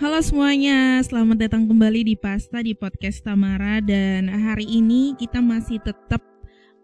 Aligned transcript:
Halo 0.00 0.16
semuanya, 0.24 0.96
selamat 1.04 1.44
datang 1.44 1.68
kembali 1.68 2.08
di 2.08 2.16
Pasta 2.16 2.64
di 2.64 2.72
podcast 2.72 3.20
Tamara 3.20 3.84
dan 3.84 4.32
hari 4.32 4.64
ini 4.64 5.12
kita 5.12 5.44
masih 5.44 5.76
tetap 5.76 6.24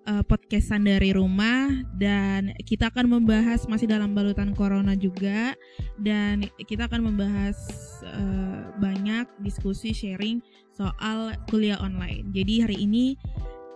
uh, 0.04 0.20
podcastan 0.20 0.84
dari 0.84 1.16
rumah 1.16 1.72
dan 1.96 2.52
kita 2.68 2.92
akan 2.92 3.16
membahas 3.16 3.64
masih 3.72 3.88
dalam 3.88 4.12
balutan 4.12 4.52
corona 4.52 4.92
juga 4.92 5.56
dan 5.96 6.44
kita 6.60 6.92
akan 6.92 7.08
membahas 7.08 7.56
uh, 8.04 8.76
banyak 8.84 9.24
diskusi 9.40 9.96
sharing 9.96 10.44
soal 10.76 11.32
kuliah 11.48 11.80
online. 11.80 12.28
Jadi 12.36 12.68
hari 12.68 12.84
ini 12.84 13.16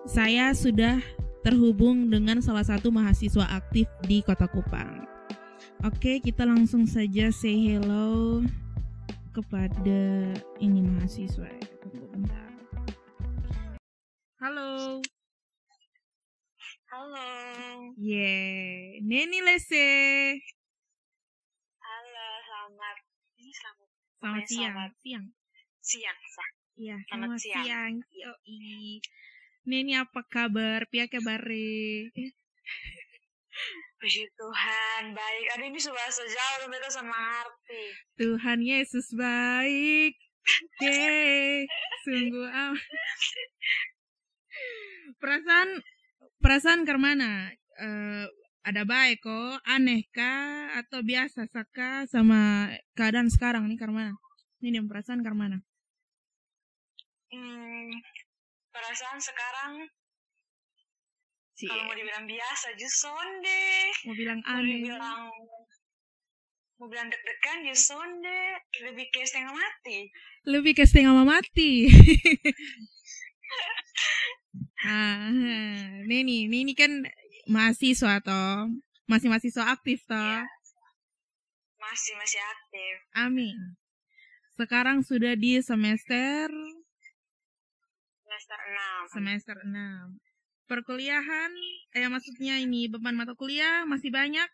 saya 0.04 0.52
sudah 0.52 1.00
terhubung 1.40 2.12
dengan 2.12 2.44
salah 2.44 2.68
satu 2.68 2.92
mahasiswa 2.92 3.48
aktif 3.56 3.88
di 4.04 4.20
Kota 4.20 4.44
Kupang. 4.52 5.08
Oke, 5.80 6.20
kita 6.20 6.44
langsung 6.44 6.84
saja 6.84 7.32
say 7.32 7.56
hello 7.56 8.44
kepada 9.30 10.02
ini 10.58 10.80
mahasiswa 10.82 11.46
ya. 11.46 11.66
Tunggu 11.82 12.06
bentar. 12.10 12.50
Halo. 14.42 14.98
Halo. 16.90 17.30
Yeah, 17.94 18.98
Neni 19.06 19.38
Lese. 19.46 19.86
Halo, 21.78 22.26
selamat 22.42 22.96
ini 23.38 23.52
selamat 23.54 23.88
Selamat 24.20 24.44
siang. 24.44 24.74
selamat 24.74 24.92
Siang. 25.00 25.26
siang. 25.80 26.18
Sah. 26.34 26.48
Iya, 26.74 26.96
Selamat 27.06 27.38
selamat 27.38 27.38
siang. 27.38 27.64
siang. 27.64 27.92
Yoi. 28.10 28.98
Neni 29.70 29.92
apa 29.94 30.26
kabar? 30.26 30.90
Pia 30.90 31.06
kabare? 31.06 32.10
Puji 34.00 34.24
Tuhan, 34.32 35.12
baik. 35.12 35.46
Aduh 35.52 35.68
ini 35.68 35.76
sudah 35.76 36.08
sejauh 36.08 36.72
mereka 36.72 36.88
sama 36.88 37.44
arti. 37.44 37.92
Tuhan 38.16 38.64
Yesus 38.64 39.12
baik. 39.12 40.16
Yeay, 40.80 41.68
sungguh 42.08 42.48
amat. 42.48 42.80
Perasaan 45.20 45.84
perasaan 46.40 46.88
ke 46.88 46.96
mana? 46.96 47.52
Eh, 47.76 48.24
ada 48.64 48.88
baik 48.88 49.20
kok, 49.20 49.60
aneh 49.68 50.08
kah 50.16 50.80
atau 50.80 51.04
biasa 51.04 51.44
saka 51.52 52.08
sama 52.08 52.72
keadaan 52.96 53.28
sekarang 53.28 53.68
nih 53.68 53.76
karena 53.76 54.16
Ini 54.64 54.80
yang 54.80 54.88
perasaan 54.88 55.20
ke 55.20 55.28
mana? 55.32 55.60
Hmm, 57.28 57.92
perasaan 58.72 59.20
sekarang 59.20 59.92
Si 61.60 61.68
kalau 61.68 61.84
mau 61.84 61.92
dibilang 61.92 62.24
biasa, 62.24 62.72
just 62.80 63.04
sonde. 63.04 63.60
mau 64.08 64.16
bilang 64.16 64.40
Mau 64.40 64.48
aneh. 64.56 64.80
dibilang 64.80 65.28
mau 66.80 66.88
bilang 66.88 67.12
deg-degan, 67.12 67.68
just 67.68 67.84
sonde. 67.84 68.40
Lebih 68.80 69.12
kayak 69.12 69.28
setengah 69.28 69.52
mati. 69.52 70.08
Lebih 70.48 70.72
ke 70.72 70.88
setengah 70.88 71.20
mati. 71.20 71.84
ah, 74.88 75.28
Neni, 76.08 76.48
Neni 76.48 76.72
kan 76.72 77.04
mahasiswa 77.44 78.24
toh. 78.24 78.72
Masih 79.04 79.28
mahasiswa 79.28 79.68
aktif 79.68 80.00
toh. 80.08 80.16
Iya. 80.16 80.48
Masih 81.76 82.14
masih 82.16 82.40
aktif. 82.40 82.94
Amin. 83.12 83.76
Sekarang 84.56 85.04
sudah 85.04 85.36
di 85.36 85.60
semester 85.60 86.48
Semester 88.24 88.58
6. 89.12 89.12
semester 89.12 89.56
6. 89.68 90.29
Perkuliahan, 90.70 91.50
eh 91.98 92.06
maksudnya 92.06 92.62
ini 92.62 92.86
beban 92.86 93.18
mata 93.18 93.34
kuliah 93.34 93.82
masih 93.90 94.14
banyak. 94.14 94.46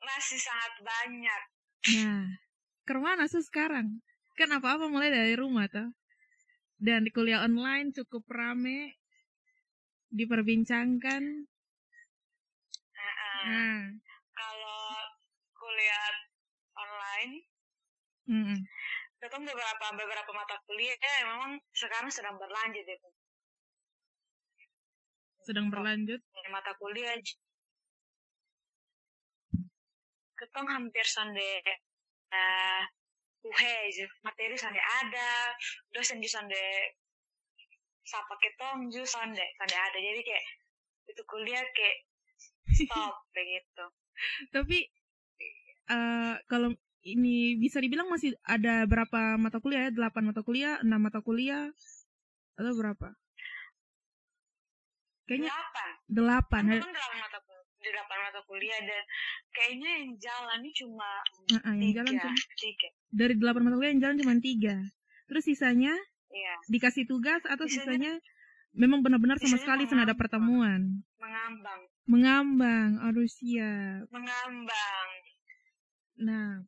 Masih 0.00 0.40
sangat 0.40 0.80
banyak. 0.80 1.42
Nah, 2.00 2.24
ke 2.88 2.96
mana 2.96 3.28
sih 3.28 3.44
sekarang? 3.44 4.00
Kan 4.40 4.48
apa-apa 4.56 4.88
mulai 4.88 5.12
dari 5.12 5.36
rumah 5.36 5.68
toh. 5.68 5.92
Dan 6.80 7.04
di 7.04 7.12
kuliah 7.12 7.44
online 7.44 7.92
cukup 7.92 8.24
rame 8.32 8.96
diperbincangkan. 10.08 11.22
Heeh. 12.96 13.44
Nah, 13.44 13.84
Kalau 14.32 14.80
kuliah 15.52 16.08
online 16.80 17.32
mm-mm. 18.24 18.58
ketemu 19.20 19.52
beberapa 19.52 19.86
beberapa 20.00 20.30
mata 20.32 20.56
kuliah 20.64 20.96
ya 20.96 21.28
memang 21.28 21.60
sekarang 21.76 22.08
sedang 22.08 22.40
berlanjut 22.40 22.88
itu 22.88 23.08
sedang 25.44 25.72
berlanjut. 25.72 26.20
mata 26.50 26.74
kuliah 26.76 27.14
ketong 30.40 30.68
hampir 30.72 31.04
sonde 31.04 31.60
uh, 32.32 32.82
uhe 33.44 33.74
materi 34.24 34.56
sonde 34.56 34.80
ada 34.80 35.52
dosen 35.92 36.20
juga 36.24 36.40
sonde 36.40 36.64
sapa 38.08 38.34
ketong 38.40 38.88
ju 38.88 39.04
sonde 39.04 39.44
sonde 39.60 39.76
ada 39.76 39.98
jadi 40.00 40.20
kayak 40.24 40.44
itu 41.12 41.22
kuliah 41.28 41.60
kayak 41.76 41.98
stop 42.72 43.14
begitu 43.36 43.84
Tapi 44.52 44.78
eh 45.90 46.34
kalau 46.48 46.76
ini 47.04 47.56
bisa 47.56 47.80
dibilang 47.80 48.08
masih 48.12 48.36
ada 48.44 48.84
berapa 48.84 49.40
mata 49.40 49.56
kuliah 49.60 49.88
ya? 49.88 49.90
8 49.96 50.20
mata 50.20 50.44
kuliah, 50.44 50.76
6 50.84 51.00
mata 51.00 51.20
kuliah 51.24 51.72
atau 52.60 52.72
berapa? 52.76 53.16
Kayaknya 55.30 55.54
delapan 56.10 56.62
8. 56.66 56.74
kan 56.74 56.90
delapan 56.90 57.18
mata 57.22 57.38
kuliah 57.38 57.62
delapan 57.80 58.18
mata 58.20 58.40
kuliah 58.44 58.80
dan 58.82 59.02
kayaknya 59.54 59.90
yang 60.02 60.10
jalan 60.18 60.58
ini 60.60 60.70
cuma 60.74 61.10
Heeh, 61.48 61.62
yang 61.70 61.80
tiga 61.80 62.00
jalan 62.02 62.14
cuma 62.18 62.54
tiga 62.58 62.88
dari 63.14 63.34
8 63.38 63.62
mata 63.62 63.76
kuliah 63.78 63.92
yang 63.94 64.02
jalan 64.02 64.16
cuma 64.18 64.34
3. 64.36 64.74
Terus 65.30 65.44
sisanya 65.46 65.94
iya 66.30 66.54
dikasih 66.66 67.06
tugas 67.06 67.40
atau 67.46 67.64
Sisanya- 67.64 68.18
sisanya 68.18 68.74
memang 68.74 69.00
benar-benar 69.00 69.38
sama 69.38 69.54
sekali 69.56 69.86
tidak 69.86 70.02
ada 70.02 70.14
mengambang. 70.14 70.18
pertemuan. 70.18 70.80
mengambang 71.16 71.80
Mengambang, 72.10 72.90
aduh 73.06 73.30
siap. 73.30 74.10
mengambang 74.10 75.08
Nah, 76.20 76.60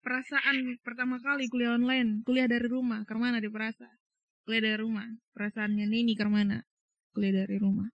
perasaan 0.00 0.78
pertama 0.80 1.20
kali 1.20 1.46
kuliah 1.46 1.76
online, 1.76 2.24
kuliah 2.24 2.48
dari 2.48 2.64
rumah, 2.64 3.04
ke 3.04 3.12
mana 3.12 3.38
di 3.38 3.50
perasa? 3.52 3.84
Kuliah 4.42 4.72
dari 4.72 4.78
rumah, 4.80 5.04
perasaannya 5.36 5.84
Nini 5.84 6.16
ke 6.16 6.24
mana? 6.24 6.64
Kuliah 7.12 7.44
dari 7.44 7.56
rumah. 7.60 7.88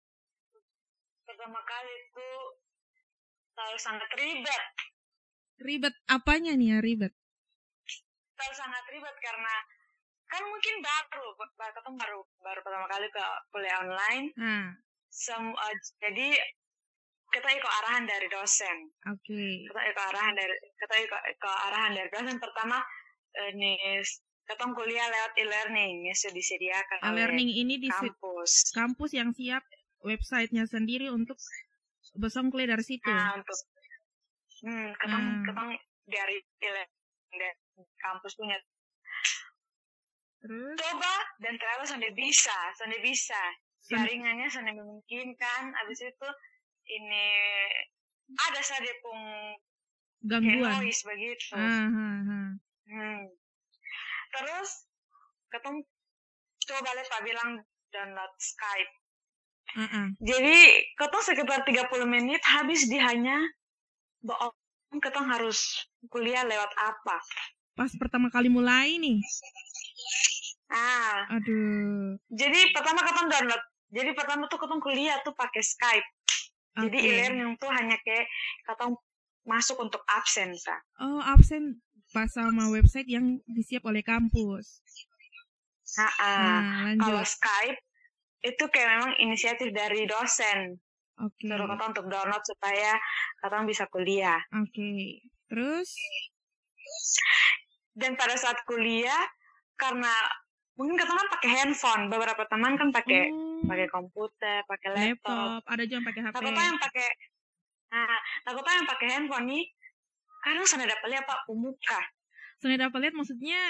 pertama 1.22 1.60
kali 1.60 1.92
itu 2.06 2.28
terlalu 3.52 3.78
sangat 3.78 4.10
ribet 4.14 4.62
Ribet 5.58 5.94
apanya 6.06 6.54
nih 6.54 6.68
ya 6.72 6.78
ribet? 6.78 7.12
terlalu 8.32 8.54
sangat 8.54 8.84
ribet 8.88 9.16
karena 9.18 9.54
kan 10.28 10.42
mungkin 10.46 10.74
baru 10.78 11.26
baru 11.34 11.78
baru 11.98 12.18
baru 12.38 12.60
pertama 12.62 12.86
kali 12.86 13.06
ke 13.10 13.24
kuliah 13.50 13.76
online 13.82 14.26
Nah, 14.38 14.70
semua 15.10 15.66
jadi 15.98 16.38
kita 17.28 17.48
ikut 17.50 17.72
arahan 17.82 18.06
dari 18.06 18.28
dosen 18.30 18.76
oke. 19.04 19.42
kita 19.66 19.80
ikut 19.90 20.04
arahan 20.14 20.32
dari 20.32 20.54
kita 20.78 20.94
ikut, 21.02 21.22
ikut 21.34 21.56
arahan 21.68 21.92
dari 21.96 22.08
dosen 22.08 22.38
pertama 22.38 22.78
eh, 23.34 23.52
ketemu 24.48 24.72
kuliah 24.72 25.06
lewat 25.12 25.32
e-learning 25.36 25.94
yang 26.08 26.16
sudah 26.16 26.34
disediakan 26.34 26.96
oleh 27.04 27.10
E-learning 27.12 27.50
ini 27.52 27.74
di 27.76 27.88
kampus 27.92 28.72
kampus 28.72 29.10
yang 29.12 29.30
siap 29.36 29.60
websitenya 30.00 30.64
sendiri 30.64 31.12
untuk 31.12 31.36
besok 32.16 32.48
kuliah 32.48 32.72
dari 32.72 32.84
situ. 32.84 33.04
nah 33.12 33.36
untuk 33.36 33.58
hmm, 34.64 34.88
ketemu 34.96 35.28
Hmm. 35.28 35.44
ketemu 35.44 35.70
dari 36.08 36.36
e-learning 36.64 37.36
dari 37.36 37.56
kampus 38.00 38.32
punya 38.34 38.56
Terus 40.38 40.78
coba 40.78 41.14
dan 41.42 41.54
ternyata 41.58 41.84
sudah 41.84 42.10
bisa 42.14 42.58
sudah 42.78 42.98
bisa 43.02 43.42
jaringannya 43.90 44.46
sudah 44.46 44.70
memungkinkan 44.70 45.62
habis 45.74 45.98
itu 45.98 46.28
ini 46.88 47.26
ada 48.38 48.62
saja 48.62 48.92
pun 49.02 49.18
gangguan. 50.24 50.78
begitu 50.86 51.52
Ah, 51.58 51.90
ah, 51.90 52.20
ah. 52.22 52.48
hmm. 52.86 53.22
Terus 54.30 54.70
ketemu 55.48 55.78
coba 56.60 56.88
lihat 56.92 57.08
pak 57.08 57.22
bilang 57.22 57.50
download 57.88 58.32
Skype 58.36 58.92
Ah, 59.70 59.84
ah. 59.84 60.06
jadi 60.16 60.56
ketemu 60.94 61.22
sekitar 61.22 61.60
30 61.60 61.76
menit 62.08 62.40
habis 62.42 62.88
di 62.88 62.96
hanya 62.96 63.36
bohong 64.18 64.56
ketemu 64.96 65.28
harus 65.28 65.60
kuliah 66.06 66.40
lewat 66.42 66.72
apa 66.74 67.16
Pas 67.74 67.92
pertama 67.94 68.26
kali 68.26 68.48
mulai 68.48 68.96
nih. 68.96 69.20
ah 70.68 71.28
Aduh. 71.30 72.16
jadi 72.28 72.72
pertama 72.72 73.00
ketemu 73.02 73.28
download 73.28 73.62
jadi 73.88 74.10
pertama 74.12 74.42
tuh 74.46 74.56
ketemu 74.56 74.80
kuliah 74.80 75.16
tuh 75.20 75.32
pakai 75.32 75.60
Skype 75.60 76.08
Jadi 76.78 76.94
Oke. 76.94 77.08
e-learning 77.10 77.50
tuh 77.58 77.68
hanya 77.68 77.98
kayak 77.98 78.30
kata 78.62 78.94
masuk 79.42 79.80
untuk 79.80 79.98
absen, 80.06 80.54
Sa. 80.54 80.78
Oh, 80.96 81.18
absen 81.18 81.82
pas 82.10 82.28
sama 82.28 82.72
website 82.72 83.08
yang 83.08 83.40
disiap 83.44 83.84
oleh 83.84 84.00
kampus. 84.00 84.80
Nah, 85.96 86.12
Nah, 86.20 86.94
kalau. 87.00 87.24
Skype 87.24 87.80
itu 88.44 88.64
kayak 88.70 88.88
memang 88.96 89.12
inisiatif 89.18 89.68
dari 89.74 90.06
dosen. 90.06 90.78
Oke. 91.18 91.50
Suruh 91.50 91.66
kata 91.66 91.84
untuk 91.90 92.06
download 92.06 92.44
supaya 92.46 92.94
kata 93.42 93.66
bisa 93.66 93.90
kuliah. 93.90 94.38
Oke. 94.54 95.18
Terus 95.50 95.90
dan 97.98 98.14
pada 98.14 98.38
saat 98.38 98.62
kuliah 98.64 99.26
karena 99.74 100.12
mungkin 100.78 100.94
kita 100.94 101.10
kan 101.10 101.28
pakai 101.34 101.50
handphone 101.50 102.02
beberapa 102.06 102.46
teman 102.46 102.78
kan 102.78 102.94
pakai 102.94 103.26
Oh, 103.34 103.66
pakai 103.66 103.90
komputer 103.90 104.62
pakai 104.70 104.88
laptop 104.94 105.34
laptop, 105.58 105.62
ada 105.66 105.82
juga 105.82 105.98
yang 105.98 106.06
pakai 106.06 106.22
HP. 106.22 106.34
takutnya 106.38 106.64
yang 106.70 106.78
pakai 106.78 107.08
nah 107.90 108.16
takutnya 108.46 108.74
yang 108.78 108.86
pakai 108.86 109.06
handphone 109.10 109.46
nih 109.50 109.64
kadang 110.48 110.66
sana 110.66 110.84
dapat 110.88 111.06
lihat 111.12 111.24
pak 111.28 111.44
pemuka 111.44 112.00
Sana 112.58 112.74
dapat 112.74 112.98
lihat 113.06 113.14
maksudnya 113.14 113.60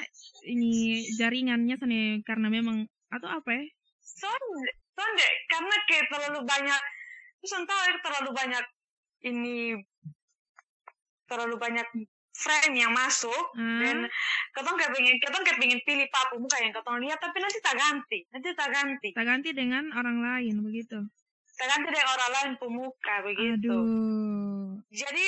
ini 0.48 1.04
jaringannya 1.20 1.76
sana 1.76 2.24
karena 2.24 2.48
memang 2.48 2.88
atau 3.12 3.28
apa 3.28 3.50
ya? 3.52 3.64
sonde 4.00 4.72
sonde 4.96 5.28
karena 5.52 5.74
kayak 5.84 6.06
terlalu 6.08 6.40
banyak 6.48 6.80
terus 7.38 7.52
tahu 7.54 7.80
ya 7.84 7.92
terlalu 8.02 8.30
banyak 8.34 8.64
ini 9.28 9.56
terlalu 11.28 11.56
banyak 11.60 11.86
frame 12.38 12.74
yang 12.78 12.94
masuk 12.94 13.44
Ah, 13.58 13.82
dan 13.82 13.96
ketong 14.54 14.78
pengen 14.78 15.16
ketong 15.18 15.44
pengen 15.44 15.80
pilih 15.82 16.06
pak 16.08 16.24
pemuka 16.30 16.56
yang 16.62 16.72
ketong 16.72 16.98
lihat 17.02 17.18
tapi 17.18 17.36
nanti 17.42 17.58
tak 17.60 17.76
ganti 17.76 18.18
nanti 18.30 18.48
tak 18.54 18.70
ganti 18.70 19.08
tak 19.12 19.26
ganti 19.26 19.50
dengan 19.52 19.90
orang 19.92 20.18
lain 20.22 20.62
begitu. 20.62 21.02
tak 21.58 21.66
ganti 21.66 21.88
dengan 21.90 22.08
orang 22.14 22.30
lain 22.38 22.52
pemuka 22.62 23.14
begitu 23.26 23.70
Aduh. 23.74 24.78
jadi 24.94 25.24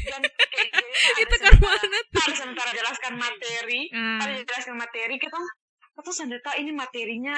dan 0.00 0.20
jadi 0.22 0.80
Itu 1.22 1.34
kan 1.36 1.54
mana 1.58 1.98
tuh? 2.04 2.20
ada 2.20 2.34
sementara 2.34 2.70
jelaskan 2.72 3.12
materi 3.14 3.80
Ah, 3.90 4.22
ada 4.22 4.32
jelaskan 4.40 4.76
materi 4.76 5.14
kita 5.16 5.38
kita 5.94 6.10
sudah 6.12 6.38
tahu 6.40 6.54
ini 6.58 6.70
materinya 6.70 7.36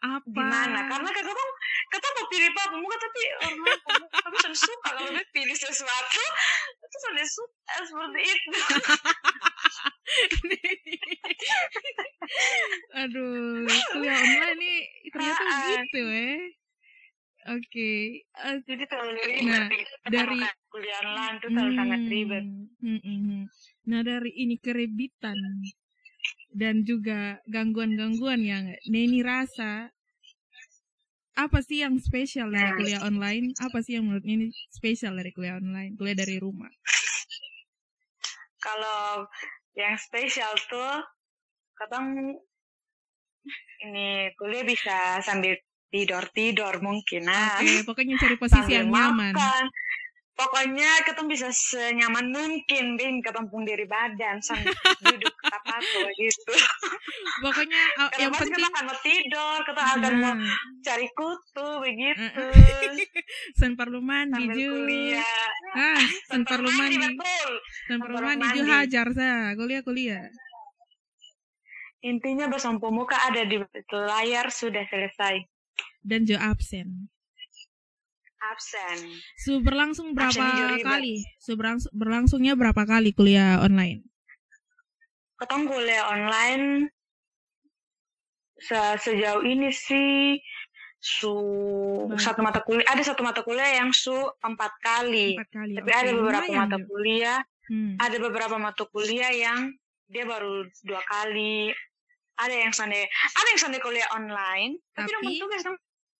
apa? 0.00 0.24
di 0.24 0.40
mana 0.40 0.88
karena 0.88 1.04
kan 1.06 1.20
kita 1.20 1.44
kita 1.90 2.06
mau 2.10 2.24
pilih 2.26 2.48
pak 2.50 2.66
pemuka 2.66 2.96
tapi 2.96 3.20
orang 3.38 3.60
tapi 4.10 4.36
sudah 4.38 4.56
suka 4.58 4.88
kalau 4.90 5.10
dia 5.10 5.24
pilih 5.30 5.52
sesuatu 5.54 6.22
itu 6.78 6.96
sudah 6.98 7.26
suka 7.26 7.74
seperti 7.84 8.20
itu 8.24 8.50
Aduh, 12.96 13.64
kuliah 13.92 14.16
online 14.16 14.56
nih 14.56 14.78
ternyata 15.10 15.42
begitu 15.44 16.00
eh. 16.06 16.40
Oke. 17.50 17.92
eh, 18.20 18.56
jadi 18.64 18.84
terlalu 18.84 19.16
Nah, 19.42 19.68
dari- 20.06 20.44
kuliah 20.80 20.98
online 21.04 21.36
itu 21.36 21.46
terlalu 21.46 21.72
sangat 21.76 22.00
ribet 22.08 22.44
Hmm, 22.80 22.96
hmm, 22.96 23.20
hmm. 23.20 23.42
Nah 23.86 24.00
dari 24.00 24.32
ini 24.34 24.56
kerebitan 24.56 25.36
dan 26.50 26.80
juga 26.82 27.36
gangguan-gangguan 27.44 28.40
yang 28.40 28.64
Neni 28.88 29.20
rasa 29.20 29.92
apa 31.36 31.60
sih 31.60 31.80
yang 31.80 31.96
spesial 31.96 32.48
dari 32.48 32.64
Nah. 32.66 32.76
kuliah 32.76 33.00
online? 33.00 33.52
Apa 33.60 33.80
sih 33.80 33.96
yang 33.96 34.08
menurut 34.08 34.24
Neni 34.24 34.48
spesial 34.68 35.12
dari 35.12 35.28
kuliah 35.30 35.56
online? 35.56 35.94
Kuliah 35.94 36.16
dari 36.16 36.36
rumah. 36.36 36.72
kalau 38.58 39.24
yang 39.72 39.96
spesial 39.96 40.52
tuh 40.68 41.00
kadang 41.74 42.12
ini 43.80 44.28
kuliah 44.36 44.64
bisa 44.64 45.16
sambil 45.20 45.56
tidur 45.88 46.20
tidur 46.30 46.76
mungkin 46.78 47.24
nah 47.24 47.56
Oke, 47.56 47.88
pokoknya 47.88 48.20
cari 48.20 48.36
posisi 48.42 48.76
yang 48.76 48.92
nyaman. 48.92 49.32
Pokoknya 50.34 51.04
kita 51.04 51.20
bisa 51.28 51.52
senyaman 51.52 52.32
mungkin 52.32 52.96
ding 52.96 53.20
ketempung 53.20 53.68
diri 53.68 53.84
badan 53.84 54.40
sambil 54.40 54.72
duduk 55.04 55.34
apa 55.44 55.76
gitu 56.16 56.54
Pokoknya 57.40 57.82
karena 57.96 58.16
yang 58.24 58.32
penting 58.32 58.56
kita 58.56 58.68
akan 58.72 58.84
mau 58.88 58.98
tidur 59.04 59.58
kita 59.68 59.82
akan 59.84 60.12
mau 60.20 60.34
cari 60.80 61.08
kutu 61.12 61.68
begitu 61.84 62.44
sen 63.60 63.72
perlu 63.76 64.00
mandi 64.00 64.48
sambil 64.48 64.56
Ju. 64.56 64.70
kuliah 64.72 65.48
Ah, 65.70 66.02
sen 66.26 66.42
perlu 66.42 66.66
mandi. 66.74 66.98
Sen 67.86 67.98
perlu 68.02 68.18
mandi 68.18 68.42
Ju 68.58 68.62
mandi. 68.66 68.72
hajar 68.74 69.06
sa. 69.14 69.54
Kuliah 69.54 69.82
kuliah. 69.86 70.26
intinya 72.00 72.48
bersama 72.48 72.80
pemuka 72.80 73.12
ada 73.28 73.44
di 73.44 73.60
layar 73.92 74.48
sudah 74.48 74.88
selesai 74.88 75.44
Dan 76.00 76.24
Jo 76.24 76.40
absen. 76.40 77.12
Absen 78.42 78.98
Su 79.36 79.60
berlangsung 79.60 80.12
berapa 80.12 80.32
kali? 80.80 81.20
Su 81.36 81.54
berlangsung, 81.54 81.92
berlangsungnya 81.92 82.54
berapa 82.54 82.82
kali 82.82 83.12
kuliah 83.12 83.60
online? 83.60 84.04
ketemu 85.36 85.64
kuliah 85.66 86.04
online 86.06 86.92
se- 88.56 88.98
sejauh 89.00 89.40
ini 89.42 89.68
sih 89.70 90.36
su 90.96 91.32
Baik. 92.06 92.20
satu 92.20 92.40
mata 92.40 92.60
kuliah 92.60 92.84
ada 92.86 93.00
satu 93.00 93.20
mata 93.20 93.40
kuliah 93.40 93.72
yang 93.74 93.88
su 93.88 94.12
empat 94.38 94.72
kali 94.78 95.32
Empat 95.32 95.48
kali. 95.50 95.72
tapi 95.74 95.88
Oke, 95.88 95.96
ada 95.98 96.10
beberapa 96.12 96.44
lumayan, 96.44 96.60
mata 96.60 96.76
Jo. 96.76 96.84
kuliah 96.86 97.40
Hmm. 97.70 97.94
ada 97.96 98.16
beberapa 98.18 98.56
mata 98.58 98.82
kuliah 98.84 99.30
yang 99.30 99.70
dia 100.04 100.26
baru 100.26 100.66
dua 100.82 101.00
kali 101.02 101.70
ada 102.34 102.50
yang 102.52 102.74
sande 102.74 102.98
ada 103.06 103.48
yang 103.48 103.60
sande 103.60 103.78
kuliah 103.78 104.10
online 104.10 104.76
tapi, 104.92 105.06
dong 105.08 105.22
Tapi- 105.22 105.38
tugas 105.38 105.62
dong 105.62 105.78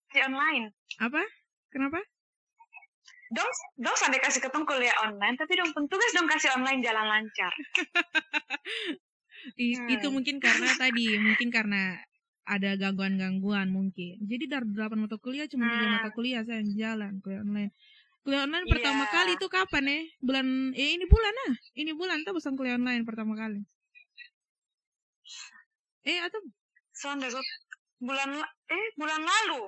di 0.08 0.20
online 0.22 0.64
Apa? 0.96 1.20
Kenapa? 1.70 2.00
dong 3.30 3.50
dong 3.78 3.96
sande 3.98 4.18
kasih 4.18 4.42
ketemu 4.42 4.64
kuliah 4.66 4.96
online 5.06 5.36
tapi 5.38 5.52
dong 5.54 5.70
tugas 5.86 6.10
dong 6.16 6.26
kasih 6.26 6.50
online 6.58 6.82
jalan 6.82 7.06
lancar 7.06 7.52
I- 9.64 9.80
Hmm. 9.80 9.88
Itu 9.94 10.06
mungkin 10.14 10.36
karena 10.42 10.70
tadi, 10.76 11.16
mungkin 11.26 11.48
karena 11.56 12.02
ada 12.54 12.70
gangguan-gangguan 12.82 13.68
mungkin. 13.70 14.18
Jadi 14.30 14.44
dari 14.50 14.66
delapan 14.74 14.98
mata 15.06 15.16
kuliah 15.24 15.46
cuma 15.52 15.64
tiga 15.70 15.86
Hmm. 15.86 15.94
mata 15.94 16.08
kuliah 16.16 16.42
saya 16.46 16.58
yang 16.62 16.70
jalan 16.82 17.12
kuliah 17.22 17.40
online. 17.46 17.72
Kuliah 18.24 18.42
online 18.46 18.66
pertama 18.68 19.04
Iya. 19.04 19.14
kali 19.14 19.30
itu 19.38 19.46
kapan 19.48 19.84
eh? 19.96 20.02
Bulan 20.20 20.46
eh 20.76 20.90
ini 20.96 21.04
bulan 21.08 21.34
ah. 21.50 21.54
Ini 21.80 21.92
bulan 21.96 22.18
tuh 22.26 22.34
pesan 22.36 22.54
kuliah 22.58 22.76
online 22.80 23.04
pertama 23.08 23.34
kali. 23.38 23.60
Eh 26.10 26.18
atau 26.26 26.40
kok 27.00 27.46
bulan 28.06 28.30
la- 28.40 28.54
eh 28.76 28.86
bulan 29.00 29.22
lalu 29.30 29.60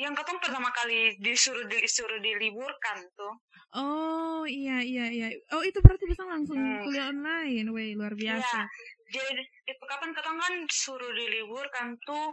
yang 0.00 0.16
ketemu 0.16 0.40
pertama 0.40 0.72
kali 0.72 1.20
disuruh 1.20 1.68
disuruh 1.68 2.16
diliburkan 2.24 3.04
tuh. 3.12 3.36
Oh 3.76 4.48
iya 4.48 4.80
iya 4.80 5.12
iya. 5.12 5.28
Oh 5.52 5.60
itu 5.60 5.76
berarti 5.84 6.08
bisa 6.08 6.24
langsung 6.24 6.56
Hmm. 6.56 6.80
kuliah 6.80 7.12
online. 7.12 7.68
Weh 7.68 7.92
luar 7.92 8.16
biasa. 8.16 8.64
Jadi 9.12 9.42
itu 9.44 9.84
kapan 9.84 10.16
ketemu 10.16 10.38
kan 10.40 10.54
suruh 10.72 11.12
diliburkan 11.12 12.00
tuh 12.02 12.32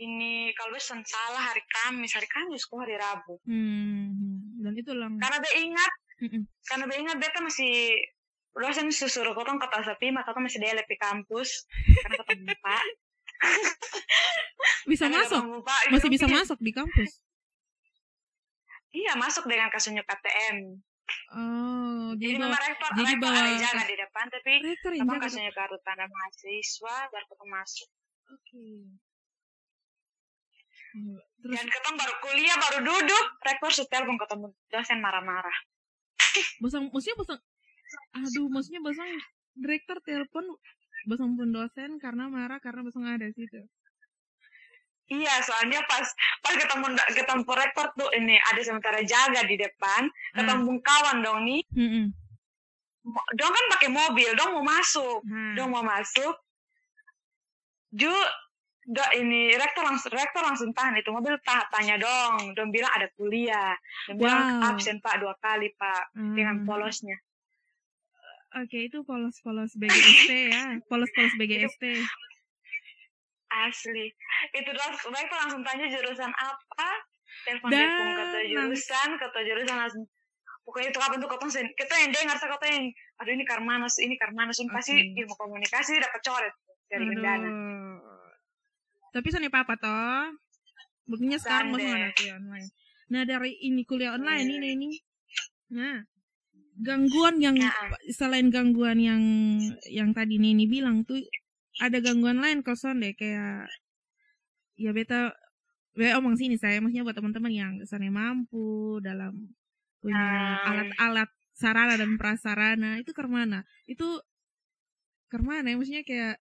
ini 0.00 0.54
kalau 0.56 0.72
bisa 0.72 0.96
salah 1.04 1.42
hari 1.52 1.60
Kamis, 1.68 2.14
hari 2.16 2.28
Kamis 2.30 2.64
kok 2.64 2.78
hari 2.80 2.96
Rabu. 2.96 3.36
Hmm. 3.44 4.62
Dan 4.62 4.72
itu 4.78 4.92
lang. 4.96 5.20
Karena 5.20 5.42
dia 5.44 5.54
ingat, 5.60 5.92
Mm-mm. 6.24 6.42
karena 6.64 6.84
dia 6.88 6.98
ingat 7.04 7.16
beta 7.20 7.40
masih 7.44 8.00
dosen 8.56 8.88
suruh 8.92 9.36
kotong 9.36 9.60
ke 9.60 9.66
Tasapi, 9.68 10.08
maka 10.14 10.32
kotong 10.32 10.48
masih 10.48 10.60
delep 10.62 10.86
di 10.88 10.96
kampus. 10.96 11.68
Karena 12.00 12.16
ketemu 12.24 12.48
Pak. 12.64 12.84
Bisa 14.86 15.06
Karena 15.06 15.22
masuk. 15.22 15.40
ketemu 15.40 15.58
Pak, 15.62 15.80
Masih 15.88 16.08
gitu. 16.08 16.14
bisa 16.14 16.26
masuk 16.28 16.58
di 16.58 16.72
kampus. 16.72 17.10
Iya, 18.90 19.12
masuk 19.14 19.44
dengan 19.46 19.70
kasusnya 19.70 20.02
KTM. 20.02 20.56
Oh, 21.30 22.14
Jadi 22.14 22.22
jadi 22.28 22.38
bawa 22.38 22.54
rektor, 22.56 22.90
jadi 22.92 23.06
rektor 23.08 23.22
bawa- 23.24 23.38
ada 23.40 23.52
jaga 23.56 23.82
di 23.84 23.96
depan, 23.96 24.24
tapi 24.28 24.52
rektor 24.60 24.90
kasihnya 25.16 25.52
kartu 25.52 25.78
tanda 25.80 26.06
mahasiswa 26.06 26.96
baru 27.08 27.24
ketemu 27.24 27.46
masuk. 27.50 27.88
Oke. 28.28 28.66
Hmm, 30.90 31.18
Terus 31.40 31.54
Dan 31.54 31.66
ketemu 31.66 31.96
baru 31.96 32.14
kuliah 32.20 32.56
baru 32.58 32.78
duduk, 32.84 33.24
rektor 33.40 33.70
setel 33.70 34.02
pun 34.04 34.18
ketemu 34.18 34.46
dosen 34.68 34.98
marah-marah. 34.98 35.58
bosang, 36.58 36.86
maksudnya 36.88 37.16
bosang, 37.16 37.40
aduh, 38.12 38.46
maksudnya 38.46 38.80
bosang 38.80 39.10
direktur 39.52 39.98
telepon 40.00 40.46
bosang 41.08 41.36
pun 41.36 41.48
dosen 41.52 41.96
karena 41.96 42.28
marah 42.28 42.60
karena 42.60 42.80
bosang 42.84 43.06
ada 43.08 43.28
situ. 43.32 43.60
Iya, 45.10 45.42
soalnya 45.42 45.82
pas 45.90 46.06
pas 46.38 46.54
ketemu 46.54 46.86
ketemu 47.10 47.42
rektor 47.42 47.86
tuh 47.98 48.10
ini 48.14 48.38
ada 48.38 48.62
sementara 48.62 49.02
jaga 49.02 49.42
di 49.42 49.58
depan, 49.58 50.06
ketemu 50.38 50.78
kawan 50.78 51.18
dong 51.26 51.40
nih, 51.50 51.62
Hmm, 51.74 52.14
dong 53.34 53.50
kan 53.50 53.64
pakai 53.74 53.90
mobil, 53.90 54.30
dong 54.38 54.54
mau 54.54 54.62
masuk, 54.62 55.18
Nah, 55.26 55.58
dong 55.58 55.74
mau 55.74 55.82
masuk, 55.82 56.30
ju 57.90 58.14
do, 58.86 59.02
ini 59.18 59.58
rektor 59.58 59.82
langsung 59.82 60.14
rektor 60.14 60.46
langsung 60.46 60.70
tahan 60.70 61.02
itu 61.02 61.10
mobil 61.10 61.34
tah, 61.42 61.66
tanya 61.74 61.98
dong, 61.98 62.54
dong 62.54 62.70
bilang 62.70 62.94
ada 62.94 63.10
kuliah, 63.18 63.74
dong 64.06 64.14
bilang 64.14 64.62
Wow. 64.62 64.78
absen 64.78 65.02
pak 65.02 65.18
dua 65.18 65.34
kali 65.42 65.74
pak 65.74 66.14
dengan 66.14 66.62
hmm. 66.62 66.66
polosnya. 66.70 67.18
Oke, 68.50 68.90
itu 68.90 69.06
polos-polos 69.06 69.78
BGST 69.78 70.30
ya, 70.50 70.82
polos-polos 70.90 71.34
BGST. 71.38 71.84
Asli. 73.50 74.10
Itu 74.54 74.70
dong, 74.74 74.94
mereka 75.14 75.34
langsung 75.46 75.62
tanya 75.62 75.86
jurusan 75.86 76.30
apa, 76.34 76.88
telepon 77.46 77.70
Dan 77.70 77.88
kata 78.18 78.38
jurusan, 78.46 79.08
kata 79.18 79.38
jurusan 79.46 79.76
langsung. 79.78 80.04
Pokoknya 80.66 80.90
itu 80.90 80.98
kapan 80.98 81.18
tuh 81.22 81.30
kata 81.30 81.46
sen, 81.50 81.66
kita 81.74 81.94
yang 81.98 82.10
dengar, 82.10 82.36
saya 82.38 82.50
kata 82.58 82.66
yang, 82.70 82.84
aduh 83.22 83.32
ini 83.34 83.44
Karmanos, 83.46 83.94
ini 84.02 84.14
Karmanos, 84.18 84.58
ini 84.58 84.70
pasti 84.70 84.94
Oke. 84.98 85.18
ilmu 85.22 85.34
komunikasi 85.38 85.98
dapat 85.98 86.20
coret 86.22 86.54
dari. 86.90 87.06
Aduh. 87.06 87.98
Tapi 89.10 89.26
sana 89.34 89.50
apa 89.50 89.74
toh? 89.74 90.30
Buktinya 91.10 91.38
sekarang 91.42 91.74
masih 91.74 91.90
ada 91.90 92.10
kuliah 92.14 92.34
online. 92.38 92.68
Nah 93.10 93.22
dari 93.26 93.58
ini 93.66 93.82
kuliah 93.82 94.14
online 94.14 94.46
ini 94.46 94.68
ini. 94.78 94.88
Nah 95.74 96.06
gangguan 96.80 97.36
yang 97.38 97.56
Nah, 97.60 97.72
selain 98.12 98.48
gangguan 98.48 98.98
yang 99.00 99.22
yang 99.88 100.10
tadi 100.16 100.40
Nini 100.40 100.64
bilang 100.66 101.04
tuh 101.04 101.20
ada 101.80 102.00
gangguan 102.00 102.40
lain 102.40 102.64
kalau 102.64 102.76
sonde 102.78 103.12
kayak 103.14 103.68
ya 104.80 104.90
beta 104.96 105.32
beta 105.92 106.16
omong 106.18 106.36
sini 106.40 106.56
saya 106.56 106.80
maksudnya 106.80 107.04
buat 107.06 107.16
teman-teman 107.16 107.52
yang 107.52 107.72
misalnya 107.80 108.10
mampu 108.12 108.98
dalam 109.04 109.52
punya 110.00 110.16
Ah. 110.16 110.72
alat-alat 110.72 111.30
sarana 111.52 111.94
dan 112.00 112.16
prasarana 112.16 112.96
itu 112.96 113.12
ke 113.12 113.20
mana 113.28 113.68
itu 113.84 114.06
ke 115.30 115.38
mana 115.44 115.66
ya? 115.70 115.76
Maksudnya 115.76 116.04
kayak 116.08 116.34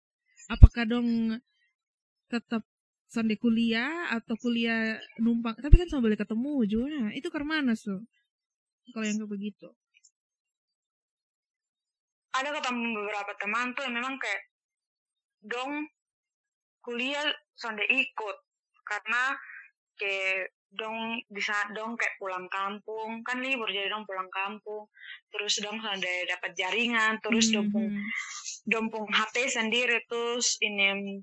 apakah 0.49 0.83
dong 0.87 1.37
tetap 2.31 2.63
sonde 3.09 3.35
kuliah 3.41 4.05
atau 4.13 4.37
kuliah 4.37 5.01
numpang 5.17 5.57
tapi 5.57 5.81
kan 5.81 5.89
sama 5.89 6.05
boleh 6.05 6.17
ketemu 6.17 6.53
juga 6.69 7.09
itu 7.17 7.25
ke 7.33 7.41
mana 7.41 7.73
so 7.73 8.05
kalau 8.93 9.05
yang 9.05 9.17
kayak 9.17 9.33
begitu 9.33 9.67
ada 12.35 12.49
ketemu 12.53 12.85
beberapa 12.93 13.31
teman 13.41 13.73
tuh 13.73 13.83
yang 13.87 13.95
memang 13.97 14.15
kayak 14.21 14.41
dong 15.41 15.87
kuliah 16.83 17.25
sonde 17.55 17.83
ikut 17.87 18.37
karena 18.85 19.35
kayak 19.99 20.53
dong 20.69 21.17
bisa 21.33 21.53
dong 21.73 21.97
kayak 21.97 22.13
pulang 22.21 22.45
kampung 22.47 23.25
kan 23.25 23.41
libur 23.41 23.65
jadi 23.67 23.89
dong 23.89 24.05
pulang 24.05 24.29
kampung 24.29 24.85
terus 25.33 25.57
dong 25.59 25.81
sonde 25.81 26.29
dapat 26.29 26.53
jaringan 26.53 27.17
terus 27.25 27.49
dong 27.49 27.73
pung 27.73 27.89
Mhm. 27.89 28.05
dong 28.69 28.87
pung 28.93 29.09
HP 29.09 29.49
sendiri 29.49 30.05
terus 30.05 30.61
ini 30.61 31.19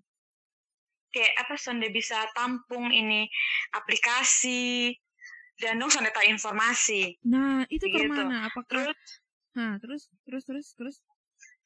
kayak 1.15 1.47
apa 1.47 1.55
sonde 1.57 1.89
bisa 1.95 2.27
tampung 2.35 2.91
ini 2.91 3.31
aplikasi 3.73 4.93
dan 5.57 5.79
dong 5.79 5.89
sonde 5.89 6.11
tahu 6.11 6.27
informasi 6.27 7.17
Nah, 7.25 7.65
itu 7.71 7.87
Begitu. 7.87 8.03
ke 8.03 8.13
mana? 8.13 8.51
Apakah 8.51 8.67
terus 8.69 8.99
Nah, 9.57 9.75
terus 9.83 10.03
terus 10.27 10.45
terus 10.49 10.67
terus 10.79 10.97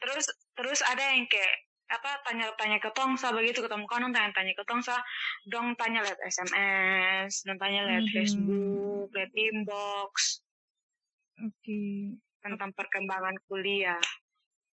terus 0.00 0.26
terus 0.56 0.80
ada 0.92 1.02
yang 1.12 1.26
kayak 1.32 1.54
apa 1.90 2.10
tanya-tanya 2.26 2.78
ke 2.78 2.90
tongsa 2.94 3.34
begitu 3.34 3.58
ketemu 3.66 3.84
kanon 3.90 4.14
tanya-tanya 4.14 4.52
ke 4.54 4.64
tongsa 4.70 4.94
dong 5.52 5.74
tanya 5.80 6.00
lihat 6.06 6.18
SMS 6.22 7.42
dong 7.46 7.58
tanya 7.58 7.80
lihat 7.88 8.04
Mhm. 8.06 8.14
Facebook 8.14 9.10
lihat 9.16 9.32
inbox 9.34 10.12
oke. 11.46 11.80
tentang 12.44 12.70
perkembangan 12.76 13.36
kuliah 13.48 14.00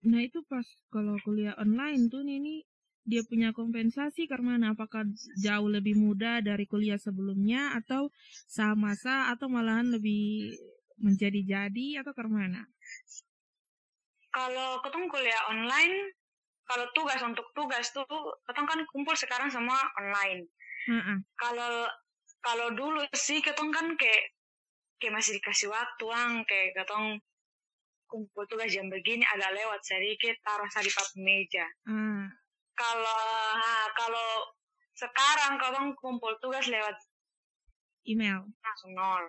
Nah, 0.10 0.22
itu 0.27 0.39
pas 0.51 0.67
kalau 0.93 1.15
kuliah 1.25 1.55
online 1.57 2.01
tuh 2.13 2.22
ini 2.22 2.62
dia 3.05 3.22
punya 3.29 3.50
kompensasi 3.53 4.25
karena 4.31 4.57
apakah 4.74 5.03
jauh 5.45 5.69
lebih 5.69 5.95
mudah 5.98 6.41
dari 6.41 6.65
kuliah 6.65 6.98
sebelumnya 6.98 7.62
atau 7.79 8.10
sama 8.57 8.91
sa 8.98 9.15
atau 9.34 9.48
malahan 9.50 9.88
lebih 9.95 10.53
menjadi-jadi 11.05 12.01
atau 12.01 12.13
ke 12.17 12.24
mana? 12.25 12.62
Kalau 14.36 14.84
ketemu 14.84 15.06
kuliah 15.08 15.42
online 15.48 16.12
kalau 16.65 16.86
tugas 16.98 17.22
untuk 17.22 17.46
tugas 17.56 17.94
tuh 17.94 18.06
ketemu 18.50 18.65
kan 18.68 18.80
kumpul 18.92 19.15
sekarang 19.15 19.50
semua 19.54 19.77
online 20.01 20.50
kalau 21.39 21.88
kalau 22.42 22.68
dulu 22.75 23.01
sih 23.15 23.42
ketong 23.42 23.72
kan 23.74 23.96
kayak 23.98 24.34
kayak 25.01 25.13
masih 25.15 25.38
dikasih 25.39 25.70
waktu 25.72 26.06
ang 26.12 26.44
kayak 26.46 26.77
ketong 26.77 27.18
kumpul 28.06 28.46
tugas 28.46 28.70
jam 28.70 28.86
begini 28.89 29.25
agak 29.25 29.54
lewat 29.56 29.82
sedikit 29.82 30.38
taruh 30.46 30.70
di 30.70 30.92
papan 30.94 31.20
meja 31.25 31.65
kalau 32.75 33.24
ha, 33.56 33.88
kalau 33.96 34.30
sekarang 34.96 35.60
ketong 35.60 35.89
kumpul 36.00 36.32
tugas 36.44 36.68
lewat 36.68 36.96
email. 38.06 38.46
langsung 38.62 38.94
nol 38.94 39.25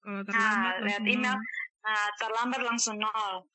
Kalau 0.00 0.24
terlambat 0.24 0.80
lihat 0.80 1.02
langsung 1.04 1.12
email. 1.12 1.36
nol. 1.36 1.59
Nah 1.80 2.12
terlambat 2.20 2.60
langsung 2.62 3.00
nol. 3.00 3.48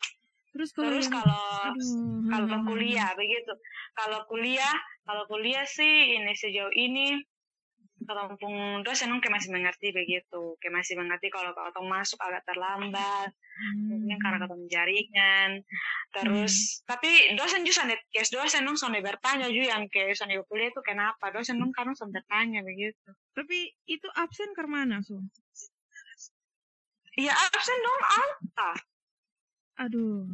Terus 0.55 0.71
kalau 0.71 0.87
terus 0.87 1.09
kalau 1.11 1.43
aduh, 1.67 2.31
kalau 2.31 2.59
kuliah 2.63 3.11
begitu. 3.19 3.51
Kalau 3.91 4.23
kuliah 4.31 4.75
kalau 5.03 5.27
kuliah 5.27 5.67
sih 5.67 6.15
ini 6.15 6.31
sejauh 6.31 6.71
ini 6.71 7.19
kampung 8.05 8.85
dosen 8.85 9.11
kayak 9.19 9.33
masih 9.35 9.51
mengerti 9.51 9.91
begitu. 9.91 10.55
Kayak 10.63 10.83
masih 10.83 10.95
mengerti 10.95 11.27
kalau 11.27 11.51
kalau 11.51 11.83
masuk 11.83 12.19
agak 12.23 12.47
terlambat. 12.47 13.35
Mungkin 13.87 14.19
karena 14.19 14.37
Hmm. 14.39 14.43
ketemu 14.47 14.65
jaringan. 14.67 15.49
Terus 16.11 16.83
tapi 16.87 17.35
dosen 17.39 17.63
juga 17.63 17.83
sonde 17.83 17.95
kes 18.11 18.31
dosen 18.31 18.63
dong 18.67 18.79
sonde 18.79 18.99
bertanya 18.99 19.47
juga 19.51 19.75
yang 19.75 19.87
kayak 19.91 20.15
sonde 20.15 20.39
kuliah 20.47 20.71
itu 20.71 20.81
kenapa? 20.83 21.31
Dosen 21.35 21.59
dong 21.59 21.71
karena 21.75 21.95
sonde 21.95 22.19
bertanya 22.19 22.63
begitu. 22.63 23.11
Tapi 23.35 23.75
itu 23.91 24.07
absen 24.15 24.55
ke 24.55 24.63
mana, 24.67 25.03
so? 25.03 25.19
Iya 27.19 27.33
absen 27.33 27.77
dong 27.79 28.01
apa 28.05 28.69
Aduh. 29.75 30.31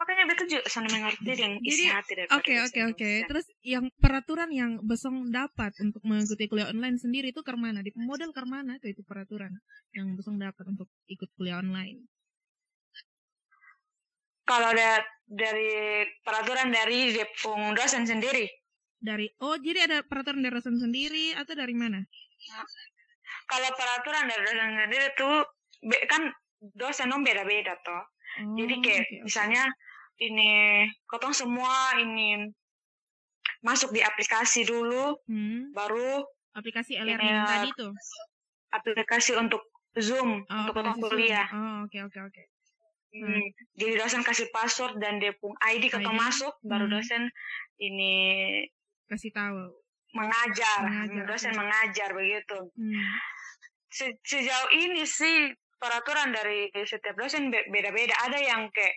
makanya 0.00 0.24
betul 0.24 0.46
juga 0.48 0.64
sonde 0.72 0.88
mengerti 0.88 1.32
dan 1.36 1.52
isi 1.62 1.84
Jadi, 1.84 1.84
hati 1.92 2.12
daripada 2.16 2.36
Oke 2.40 2.54
oke 2.64 2.80
oke. 2.96 3.10
Terus 3.28 3.46
yang 3.60 3.84
peraturan 4.00 4.48
yang 4.50 4.80
Besong 4.82 5.28
dapat 5.28 5.76
untuk 5.84 6.00
mengikuti 6.02 6.48
kuliah 6.48 6.72
online 6.72 6.96
sendiri 6.96 7.28
itu 7.30 7.44
ke 7.44 7.52
mana? 7.54 7.84
Di 7.84 7.92
model 7.94 8.32
ke 8.32 8.42
mana 8.48 8.80
tuh 8.80 8.88
itu 8.88 9.04
peraturan 9.04 9.52
yang 9.92 10.16
Besong 10.16 10.40
dapat 10.40 10.64
untuk 10.64 10.88
ikut 11.06 11.28
kuliah 11.36 11.60
online? 11.60 12.08
kalau 14.42 14.74
da- 14.74 15.06
dari 15.24 16.02
peraturan 16.26 16.68
dari 16.74 17.14
Jepung 17.14 17.72
dosen 17.72 18.04
sendiri 18.04 18.44
Dari 19.02 19.26
oh 19.42 19.58
jadi 19.58 19.90
ada 19.90 19.98
peraturan 20.06 20.42
dari 20.46 20.54
dosen 20.54 20.78
sendiri 20.78 21.34
atau 21.34 21.54
dari 21.58 21.74
mana? 21.74 22.02
Kalau 23.46 23.68
peraturan 23.74 24.28
dari 24.28 24.42
dosen 24.42 24.70
sendiri 24.78 25.08
tuh 25.14 25.34
be- 25.82 26.04
kan 26.06 26.22
dosen 26.74 27.10
dong 27.10 27.22
beda-beda 27.26 27.74
toh 27.82 28.02
Oh, 28.32 28.56
jadi 28.56 28.74
kayak 28.80 29.04
oke, 29.04 29.12
oke. 29.12 29.24
misalnya 29.28 29.62
ini 30.16 30.50
kotong 31.04 31.36
semua 31.36 32.00
ini 32.00 32.48
masuk 33.60 33.92
di 33.92 34.00
aplikasi 34.00 34.64
dulu 34.64 35.20
Hmm, 35.28 35.68
baru 35.76 36.24
aplikasi 36.52 36.96
e-learning 36.96 37.28
eh, 37.28 37.44
tadi 37.44 37.68
tuh. 37.76 37.92
aplikasi 38.72 39.36
untuk 39.36 39.60
Zoom 40.00 40.48
Oh, 40.48 40.56
untuk 40.64 40.74
kotong 40.80 40.96
kuliah 40.98 41.44
Oh, 41.52 41.84
oke 41.84 41.98
oke 42.08 42.18
oke. 42.18 42.42
Hmm, 43.12 43.44
jadi 43.76 44.00
dosen 44.00 44.24
kasih 44.24 44.48
password 44.48 44.96
dan 44.96 45.20
dia 45.20 45.36
pun 45.36 45.52
ID 45.60 45.92
ID. 45.92 46.08
masuk 46.08 46.56
baru 46.64 46.88
Hmm. 46.88 46.94
dosen 46.96 47.22
ini 47.76 48.12
Kasih 49.04 49.28
tahu. 49.28 49.81
Mengajar, 50.12 50.80
Mengajar, 50.82 51.24
dosen 51.24 51.52
mengajar 51.52 52.08
begitu 52.12 52.58
Hmm. 52.72 53.04
Se- 53.88 54.16
sejauh 54.22 54.70
ini 54.72 55.04
sih 55.04 55.52
peraturan 55.76 56.32
dari 56.32 56.68
setiap 56.78 57.12
dosen 57.12 57.48
be- 57.48 57.68
beda-beda. 57.68 58.16
Ada 58.22 58.38
yang 58.38 58.68
kayak 58.68 58.96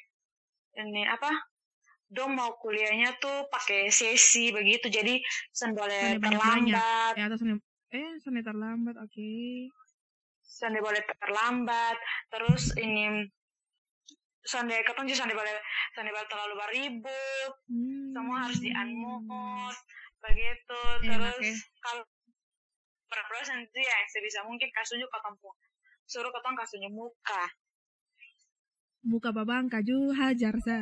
ini 0.77 1.03
apa? 1.03 1.27
Dong 2.05 2.31
mau 2.31 2.55
kuliahnya 2.55 3.17
tuh 3.17 3.50
pakai 3.50 3.89
sesi 3.89 4.51
begitu, 4.51 4.88
jadi 4.88 5.19
sen 5.50 5.74
boleh 5.74 6.15
terlambat, 6.15 7.13
Ya 7.15 7.25
atau 7.25 7.36
Senin 7.36 7.60
eh 7.89 8.15
Senin 8.19 8.39
terlambat, 8.39 8.95
oke. 8.95 9.31
sen 10.39 10.72
boleh 10.77 11.01
terlambat. 11.01 11.98
Terus 12.29 12.72
ini 12.77 13.25
sonde 14.39 14.77
ketemu 14.79 15.12
sonde 15.12 15.34
boleh 15.34 15.53
sonde 15.91 16.10
boleh 16.10 16.29
terlalu 16.29 16.53
beribut, 16.55 17.53
Hmm. 17.65 18.13
semua 18.13 18.38
harus 18.45 18.60
di 18.60 18.69
unmute 18.69 19.79
begitu. 20.25 20.79
Enak 21.03 21.38
Terus 21.38 21.46
ya. 21.46 21.55
kalau 21.79 22.03
per 23.05 23.22
dosen 23.29 23.62
itu 23.62 23.77
ya 23.77 23.94
yang 23.96 24.10
sebisa 24.10 24.39
mungkin 24.44 24.67
kasih 24.72 24.98
ke 25.00 25.20
kampung 25.22 25.53
suruh 26.05 26.29
ketong 26.29 26.58
kasihnya 26.58 26.89
muka 26.89 27.44
Buka 29.05 29.29
babang 29.29 29.70
kaju 29.70 30.10
hajar 30.12 30.58
sa. 30.60 30.82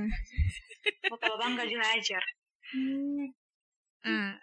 muka 1.12 1.28
bangga 1.36 1.64
juga 1.64 1.86
ajar 1.92 2.24
Hmm. 2.74 3.30
Ah, 4.02 4.34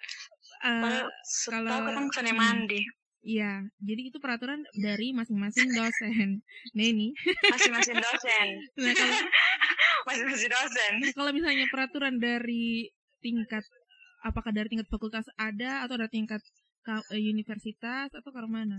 Padahal 0.63 1.09
kalau- 1.51 1.87
ketong 1.89 2.09
sana 2.13 2.31
hmm. 2.31 2.39
mandi 2.39 2.81
Iya, 3.21 3.69
jadi 3.77 4.09
itu 4.09 4.17
peraturan 4.17 4.65
dari 4.73 5.13
masing-masing 5.13 5.69
dosen. 5.75 6.41
Nah 6.73 6.85
ini, 6.87 7.13
masing-masing 7.53 7.97
dosen 7.99 8.47
nah, 8.79 8.93
kalau, 8.97 9.17
masing-masing 10.09 10.49
dosen 10.49 10.93
kalau 11.13 11.29
misalnya 11.29 11.69
peraturan 11.69 12.17
dari 12.17 12.89
tingkat, 13.19 13.61
apakah 14.21 14.53
dari 14.53 14.69
tingkat 14.69 14.89
fakultas 14.89 15.27
ada 15.37 15.85
atau 15.85 15.97
dari 16.01 16.13
tingkat 16.13 16.41
ka- 16.81 17.07
eh, 17.13 17.21
universitas 17.21 18.09
atau 18.13 18.31
ke 18.31 18.41
mana? 18.49 18.77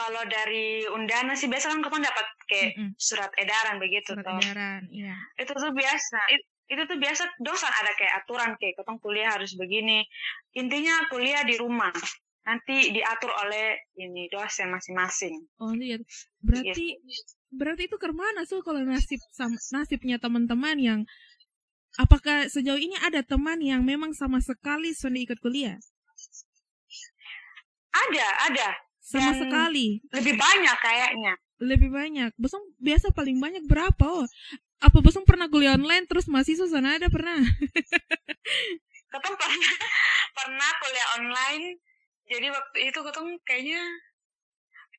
kalau 0.00 0.22
dari 0.24 0.88
undana 0.96 1.36
sih 1.36 1.44
biasa 1.44 1.76
kan 1.76 1.84
ketong 1.84 2.00
dapat 2.00 2.26
kayak 2.48 2.72
Mm-mm, 2.72 2.96
surat 2.96 3.28
edaran 3.36 3.76
begitu 3.76 4.16
Surat 4.16 4.24
toh. 4.24 4.40
edaran, 4.40 4.82
iya. 4.88 5.12
itu 5.36 5.52
tuh 5.52 5.72
biasa 5.76 6.18
It- 6.32 6.48
itu 6.70 6.82
tuh 6.86 6.96
biasa 6.96 7.22
dosen 7.42 7.68
ada 7.68 7.92
kayak 7.98 8.14
aturan 8.24 8.54
kayak 8.56 8.78
ketong 8.78 8.96
kuliah 9.02 9.34
harus 9.34 9.58
begini. 9.58 10.06
Intinya 10.54 11.02
kuliah 11.10 11.42
di 11.42 11.58
rumah 11.58 11.90
nanti 12.46 12.94
diatur 12.94 13.28
oleh 13.44 13.76
ini 13.98 14.30
dosen 14.30 14.70
masing-masing. 14.72 15.34
Oh 15.60 15.74
iya, 15.76 15.98
berarti 16.40 16.96
berarti 17.50 17.82
itu 17.90 17.96
ke 17.98 18.08
mana 18.14 18.46
so 18.46 18.62
kalau 18.62 18.80
nasib 18.86 19.18
nasibnya 19.74 20.16
teman-teman 20.22 20.78
yang 20.78 21.00
apakah 21.96 22.46
sejauh 22.46 22.76
ini 22.76 22.94
ada 23.00 23.22
teman 23.22 23.58
yang 23.58 23.82
memang 23.82 24.12
sama 24.12 24.38
sekali 24.38 24.92
sudah 24.92 25.18
ikut 25.18 25.40
kuliah? 25.40 25.80
ada 27.90 28.26
ada 28.46 28.68
Sama 29.02 29.34
Dan- 29.34 29.40
sekali. 29.42 29.98
lebih 30.14 30.38
banyak 30.38 30.76
kayaknya 30.78 31.34
lebih 31.60 31.92
banyak. 31.92 32.32
Bosong 32.40 32.72
biasa 32.80 33.12
paling 33.12 33.36
banyak 33.36 33.68
berapa? 33.68 34.00
Oh, 34.00 34.24
apa 34.80 34.98
bosong 35.04 35.28
pernah 35.28 35.44
kuliah 35.44 35.76
online 35.76 36.08
terus 36.08 36.24
mahasiswa 36.24 36.64
sana 36.64 36.96
ada 36.96 37.12
pernah? 37.12 37.36
ketong 39.12 39.36
pernah 39.36 39.72
pernah 40.32 40.70
kuliah 40.80 41.08
online. 41.20 41.76
Jadi 42.24 42.46
waktu 42.48 42.78
itu 42.88 42.98
ketong 43.02 43.28
kayaknya 43.44 43.82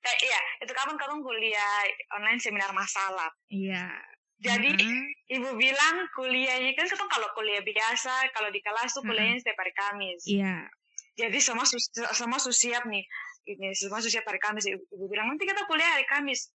eh, 0.01 0.17
iya 0.21 0.41
itu 0.62 0.69
kapan 0.69 1.00
ketong 1.01 1.25
kuliah 1.25 1.81
online 2.13 2.38
seminar 2.38 2.69
masalah. 2.75 3.31
Iya. 3.50 3.89
Jadi 4.41 4.74
Heeh. 4.74 5.38
ibu 5.38 5.53
bilang 5.53 5.95
kuliahnya 6.17 6.74
kan 6.74 6.89
ketong 6.89 7.12
kalau 7.13 7.29
kuliah 7.38 7.62
biasa 7.62 8.33
kalau 8.33 8.50
di 8.50 8.57
kelas 8.57 8.89
tuh 8.89 9.05
kuliahnya 9.05 9.38
setiap 9.38 9.62
hari 9.62 9.74
Kamis. 9.77 10.21
Iya. 10.25 10.65
Jadi 11.13 11.38
semua 11.38 11.65
sus 11.69 11.93
semua 11.93 12.41
sus 12.41 12.57
siap 12.57 12.89
nih. 12.89 13.05
Ini 13.45 13.77
semua 13.77 14.01
sus 14.01 14.10
siap 14.10 14.25
hari 14.25 14.41
Kamis. 14.41 14.65
Ibu, 14.65 14.81
ibu 14.81 15.05
bilang 15.05 15.29
nanti 15.29 15.45
kita 15.45 15.69
kuliah 15.69 15.93
hari 15.93 16.10
Kamis. 16.10 16.50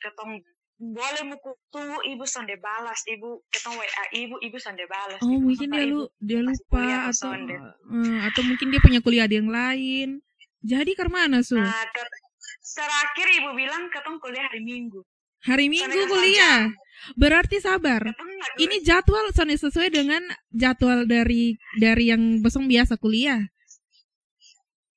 Ketong 0.00 0.40
boleh 0.78 1.22
muku 1.26 1.50
tunggu 1.74 1.98
ibu 2.06 2.22
sonde 2.22 2.54
balas 2.62 3.02
ibu 3.10 3.42
ketong 3.50 3.74
WA 3.74 4.04
ibu 4.14 4.38
ibu 4.38 4.56
sonde 4.62 4.86
balas 4.86 5.18
Oh, 5.26 5.34
Ibu, 5.34 5.50
mungkin 5.50 5.74
"Kenapa 5.74 5.82
dia 5.82 5.90
lu 5.90 6.00
dia 6.22 6.40
lupa 6.40 6.82
atau 7.10 7.14
Sonde?" 7.18 7.56
eh, 7.58 8.18
atau 8.30 8.42
mungkin 8.46 8.66
dia 8.70 8.78
punya 8.78 9.02
kuliah 9.02 9.26
di 9.26 9.42
yang 9.42 9.50
lain. 9.50 10.22
Jadi 10.62 10.94
ke 10.94 11.02
mana, 11.10 11.42
Su? 11.42 11.58
Nah, 11.58 11.82
ter- 11.90 12.14
terakhir 12.62 13.26
ibu 13.42 13.50
bilang 13.58 13.90
ketong 13.90 14.22
kuliah 14.22 14.46
hari 14.46 14.62
Minggu. 14.62 15.02
Hari 15.42 15.66
Minggu 15.66 15.98
kuliah. 16.06 16.70
Berarti 17.14 17.62
sabar. 17.62 18.14
Ini 18.58 18.82
jadwal 18.82 19.30
soalnya 19.32 19.58
sesuai 19.58 19.90
dengan 19.92 20.22
jadwal 20.50 21.06
dari 21.06 21.56
dari 21.78 22.10
yang 22.10 22.42
besong 22.42 22.66
biasa 22.66 22.98
kuliah. 22.98 23.40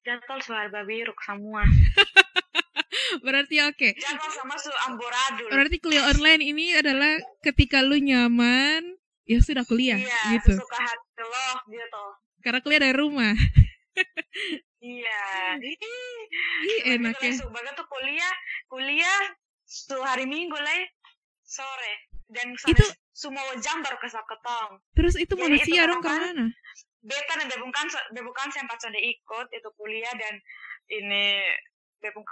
jadwal 0.02 0.42
suara 0.42 0.66
babiruk 0.66 1.18
semua. 1.22 1.62
Berarti 3.26 3.62
oke. 3.62 3.90
Jadwal 3.94 4.32
sama 4.34 4.56
su 4.58 4.74
amburadul. 4.90 5.50
Berarti 5.54 5.78
kuliah 5.78 6.10
online 6.10 6.42
ini 6.42 6.74
adalah 6.74 7.22
ketika 7.46 7.86
lu 7.86 8.02
nyaman, 8.02 8.98
ya 9.30 9.40
sudah 9.46 9.62
kuliah 9.62 10.02
iya, 10.02 10.42
gitu. 10.42 10.58
suka 10.58 10.78
hati 10.82 11.22
lo 11.22 11.50
gitu. 11.70 12.06
Karena 12.42 12.60
kuliah 12.66 12.82
dari 12.82 12.96
rumah. 12.98 13.34
Iya. 14.82 15.62
Ih, 15.62 16.98
enak 16.98 17.22
ya. 17.22 17.38
Sebagai 17.38 17.78
tuh 17.78 17.86
kuliah, 17.86 18.34
kuliah 18.66 19.20
su 19.62 19.94
hari 20.02 20.26
Minggu 20.26 20.58
lah 20.58 20.74
sore 21.52 21.94
dan 22.32 22.56
Itu- 22.56 22.96
semua 23.12 23.44
jam 23.60 23.84
baru 23.84 24.00
kesal 24.00 24.24
ketong. 24.24 24.80
Terus 24.96 25.20
itu 25.20 25.36
Jadi 25.36 25.42
manusia 25.44 25.84
dong 25.84 26.00
ke 26.00 26.08
kan- 26.08 26.24
mana? 26.24 26.48
Beta 27.02 27.34
dan 27.36 27.48
bebukan 27.50 27.86
bebukan 28.14 28.48
sempat 28.50 28.78
sonde 28.80 28.98
ikut 28.98 29.48
itu 29.52 29.70
kuliah 29.76 30.14
dan 30.16 30.40
ini 30.88 31.44
bebung 32.00 32.24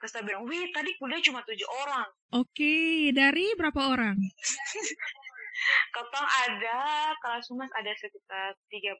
Kasta 0.00 0.24
bilang, 0.24 0.48
wih 0.48 0.64
tadi 0.72 0.96
kuliah 0.96 1.20
cuma 1.20 1.44
tujuh 1.44 1.68
orang. 1.84 2.08
Oke, 2.32 3.12
dari 3.12 3.52
berapa 3.52 3.92
orang? 3.92 4.16
Ketong 5.92 6.28
ada 6.40 6.80
kelas 7.20 7.44
humas 7.52 7.68
ada 7.76 7.92
sekitar 7.92 8.56
tiga 8.72 8.96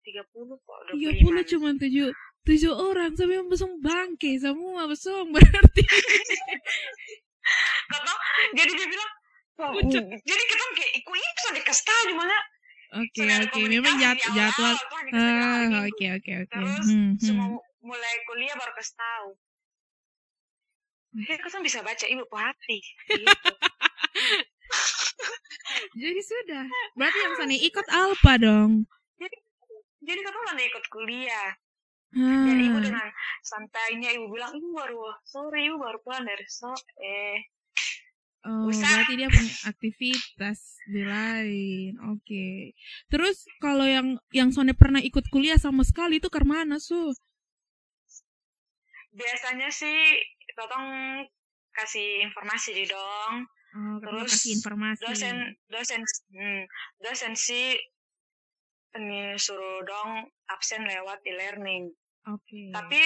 tiga 0.00 0.22
puluh 0.32 0.56
kok. 0.64 0.78
30 0.96 1.52
cuma 1.52 1.76
7 1.76 2.08
tujuh 2.40 2.72
orang 2.72 3.12
sampai 3.12 3.44
besong 3.44 3.76
bangke 3.76 4.40
semua 4.40 4.88
besong 4.88 5.28
berarti 5.28 5.84
Ketong 7.88 8.20
jadi 8.54 8.70
dia 8.72 8.86
bilang, 8.86 9.10
"Wah, 9.58 9.70
Pucuk. 9.74 10.04
jadi 10.04 10.42
ketong 10.44 10.72
kayak 10.76 10.92
ikut 11.00 11.16
itu 11.16 11.40
sonde 11.42 11.62
kasta 11.64 11.94
di 12.06 12.14
mana? 12.14 12.36
oke 12.88 13.20
ada 13.20 13.44
oke 13.44 13.60
memang 13.68 14.00
jad- 14.00 14.24
jadwal 14.32 14.72
ah 15.12 15.68
Minggu. 15.68 15.92
oke 15.92 16.06
oke 16.16 16.32
oke 16.40 16.48
Terus 16.48 16.88
Hmm, 16.88 17.12
hmm. 17.12 17.20
semua 17.20 17.46
mulai 17.84 18.14
kuliah 18.24 18.56
baru 18.56 18.72
kasih 18.72 18.96
tahu. 18.96 19.28
Ya, 21.18 21.34
kan 21.36 21.60
bisa 21.60 21.82
baca 21.82 22.04
ibu 22.04 22.24
hati. 22.32 22.78
Gitu. 23.08 23.28
jadi 26.00 26.20
sudah 26.20 26.64
berarti 26.94 27.18
yang 27.18 27.34
sana 27.36 27.54
ikut 27.54 27.86
alpa 27.88 28.32
dong 28.38 28.72
Jadi 29.98 30.20
ketemu 30.24 30.42
nanti 30.46 30.62
ikut 30.64 30.84
kuliah. 30.88 31.50
Dan 32.14 32.56
ibu 32.64 32.78
dengan 32.80 33.04
santainya 33.44 34.10
ibu 34.16 34.32
bilang, 34.32 34.56
ibu 34.56 34.72
baru 34.72 35.12
sore, 35.28 35.60
ibu 35.60 35.76
baru 35.76 35.98
pulang 36.00 36.24
dari 36.24 36.46
so. 36.48 36.72
Eh, 36.98 37.38
Oh, 38.46 38.70
Usah. 38.70 38.86
berarti 38.86 39.18
dia 39.18 39.28
punya 39.28 39.54
aktivitas 39.66 40.78
di 40.86 41.02
lain. 41.02 41.98
Oke. 42.14 42.72
Terus 43.10 43.44
kalau 43.58 43.82
yang 43.84 44.14
yang 44.30 44.54
Sone 44.54 44.72
pernah 44.78 45.02
ikut 45.02 45.26
kuliah 45.28 45.58
sama 45.58 45.82
sekali 45.82 46.22
itu 46.22 46.30
ke 46.30 46.40
mana, 46.46 46.78
Su? 46.78 47.12
biasanya 49.18 49.66
sih 49.72 49.98
totong 50.54 50.86
kasih 51.74 52.30
informasi 52.30 52.70
di 52.78 52.84
dong. 52.86 53.34
Oh, 53.74 53.98
Terus 54.00 54.30
kasih 54.32 54.52
informasi. 54.62 55.02
Dosen, 55.02 55.36
dosen, 55.68 56.00
hmm, 56.32 56.62
dosen 57.02 57.32
sih 57.34 57.74
ini 58.98 59.38
suruh 59.38 59.82
dong 59.86 60.26
absen 60.50 60.82
lewat 60.84 61.22
e-learning. 61.24 61.90
Oke. 62.28 62.74
Tapi 62.74 63.00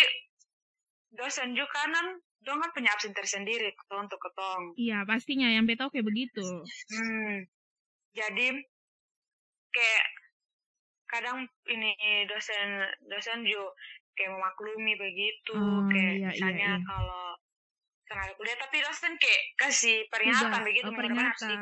dosen 1.12 1.52
juga 1.52 1.70
kan 1.76 2.18
dong 2.42 2.58
kan 2.58 2.70
punya 2.74 2.90
absen 2.90 3.14
tersendiri 3.14 3.70
ketong 3.76 4.10
untuk 4.10 4.18
ketong. 4.18 4.74
Iya, 4.74 5.06
pastinya 5.06 5.46
yang 5.46 5.68
beta 5.68 5.86
kayak 5.92 6.08
begitu. 6.08 6.42
Hmm. 6.42 7.46
Jadi 8.12 8.46
kayak 9.72 10.04
kadang 11.08 11.44
ini 11.68 11.92
dosen 12.26 12.88
dosen 13.06 13.44
juga 13.44 13.72
kayak 14.16 14.32
memaklumi 14.32 14.92
begitu 14.96 15.56
Oh, 15.56 15.88
kayak 15.88 16.12
iya, 16.16 16.28
iya, 16.28 16.28
misalnya 16.32 16.70
iya. 16.76 16.84
kalau 16.84 17.24
tenaga 18.04 18.32
kuliah 18.36 18.58
tapi 18.60 18.76
dosen 18.84 19.12
kayak 19.16 19.42
kasih 19.56 19.96
peringatan 20.12 20.52
Tugas, 20.52 20.68
begitu 20.68 20.88
oh, 20.88 20.92
harus 20.92 20.96
ikut. 20.96 21.00
peringatan. 21.00 21.58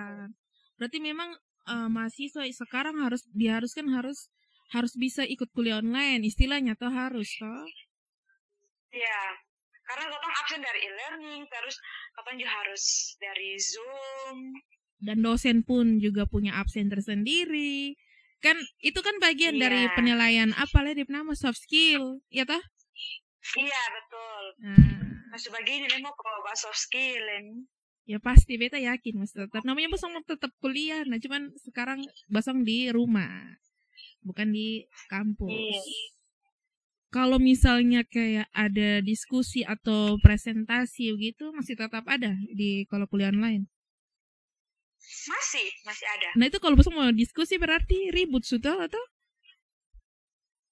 Berarti 0.78 0.98
memang 0.98 1.30
eh, 1.66 1.88
mahasiswa 1.90 2.44
sekarang 2.46 3.00
harus 3.02 3.24
diharuskan 3.32 3.90
harus 3.92 4.28
harus 4.70 4.94
bisa 4.94 5.26
ikut 5.26 5.50
kuliah 5.50 5.82
online 5.82 6.22
istilahnya 6.22 6.78
toh 6.78 6.92
harus 6.94 7.26
toh. 7.36 7.66
Iya. 8.90 9.22
Karena 9.82 10.06
katong 10.06 10.34
absen 10.38 10.60
dari 10.62 10.80
e-learning 10.86 11.42
terus 11.50 11.74
katong 12.14 12.38
juga 12.38 12.52
harus 12.62 12.84
dari 13.18 13.58
Zoom. 13.58 14.38
dan 15.00 15.24
dosen 15.24 15.64
pun 15.64 15.96
juga 15.96 16.28
punya 16.28 16.60
absen 16.60 16.92
tersendiri. 16.92 17.96
Kan 18.44 18.60
itu 18.84 19.00
kan 19.00 19.16
bagian 19.16 19.56
Iya. 19.56 19.62
dari 19.64 19.82
penilaian 19.96 20.52
apa 20.52 20.84
lah 20.84 20.92
di 20.92 21.08
nama 21.08 21.32
soft 21.32 21.56
skill, 21.64 22.20
ya 22.28 22.44
toh? 22.44 22.60
Iya 23.56 23.82
betul. 23.96 24.44
Nah, 24.60 25.00
Masih 25.32 25.48
begini 25.50 25.88
nih 25.88 26.04
mau 26.04 26.12
kalau 26.12 26.44
bahas 26.44 26.60
soft 26.60 26.76
skill 26.76 27.24
ini. 27.24 27.64
Ya 28.08 28.18
pasti 28.18 28.56
beta 28.56 28.80
yakin 28.80 29.20
mas 29.20 29.32
tetap 29.32 29.62
namanya 29.62 29.92
basong 29.92 30.12
mau 30.16 30.24
tetap 30.24 30.50
kuliah, 30.58 31.04
nah 31.06 31.20
cuman 31.20 31.52
sekarang 31.60 32.02
basong 32.26 32.64
di 32.64 32.88
rumah, 32.90 33.56
bukan 34.24 34.50
di 34.50 34.84
kampus. 35.08 35.50
Iya. 35.50 36.18
Kalau 37.10 37.42
misalnya 37.42 38.06
kayak 38.06 38.46
ada 38.54 39.02
diskusi 39.02 39.66
atau 39.66 40.14
presentasi 40.22 41.10
gitu 41.18 41.50
masih 41.50 41.74
tetap 41.74 42.06
ada 42.06 42.38
di 42.54 42.86
kalau 42.86 43.10
kuliah 43.10 43.34
online. 43.34 43.66
Masih, 45.00 45.66
masih 45.82 46.06
ada. 46.06 46.30
Nah 46.38 46.46
itu 46.46 46.62
kalau 46.62 46.78
basong 46.78 46.94
mau 46.94 47.10
diskusi 47.10 47.58
berarti 47.58 48.14
ribut 48.14 48.46
sudah 48.46 48.86
atau? 48.86 49.02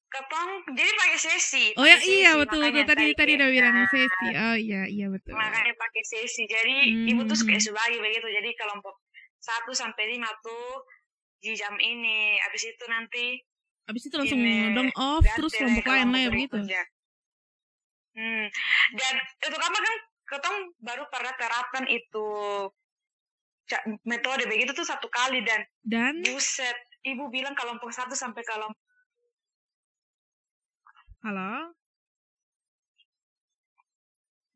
Ketong 0.08 0.50
jadi 0.72 0.88
pakai 0.90 1.18
sesi. 1.18 1.64
Oh 1.76 1.84
ya 1.84 1.94
pakai 1.94 2.08
iya 2.08 2.30
sesi, 2.32 2.40
betul 2.40 2.60
betul 2.64 2.84
tadi 2.86 3.04
tadi 3.12 3.12
kayak- 3.14 3.36
udah 3.36 3.48
bilang 3.50 3.76
sesi. 3.86 4.26
Oh 4.32 4.56
iya 4.56 4.82
iya 4.84 5.06
betul. 5.06 5.32
makanya 5.32 5.74
pakai 5.74 6.02
sesi 6.02 6.42
jadi 6.44 6.76
Hmm, 6.88 7.08
ibu 7.08 7.20
tuh 7.24 7.36
kayak 7.38 7.60
hmm. 7.60 7.68
sebagi 7.68 7.96
begitu 7.98 8.26
jadi 8.30 8.50
kelompok 8.54 8.94
satu 9.38 9.70
sampai 9.70 10.04
lima 10.08 10.26
tuh 10.40 10.82
di 11.38 11.52
jam 11.52 11.76
ini 11.76 12.40
habis 12.40 12.66
itu 12.66 12.84
nanti 12.88 13.38
Abis 13.84 14.04
itu 14.04 14.16
langsung 14.16 14.36
ini 14.36 14.74
dong 14.74 14.90
off 14.92 15.22
ganti 15.22 15.32
terus 15.34 15.52
kelompok 15.54 15.84
lain 15.86 16.08
lah 16.08 16.20
ya 16.20 16.28
begitu. 16.28 16.56
hmm. 18.12 18.46
dan 18.92 19.14
itu 19.38 19.56
kamu 19.56 19.78
kan 19.78 19.94
ketong 20.26 20.56
baru 20.78 21.04
pernah 21.08 21.32
terapkan 21.34 21.84
itu 21.86 22.28
metode 24.02 24.44
begitu 24.44 24.72
tuh 24.72 24.82
satu 24.82 25.08
kali 25.08 25.40
dan 25.40 25.60
Dan 25.80 26.20
buset 26.22 26.74
ibu 27.02 27.28
bilang 27.28 27.52
kelompok 27.52 27.88
satu 27.88 28.12
sampai 28.12 28.40
kelompok 28.42 28.76
halo. 31.24 31.74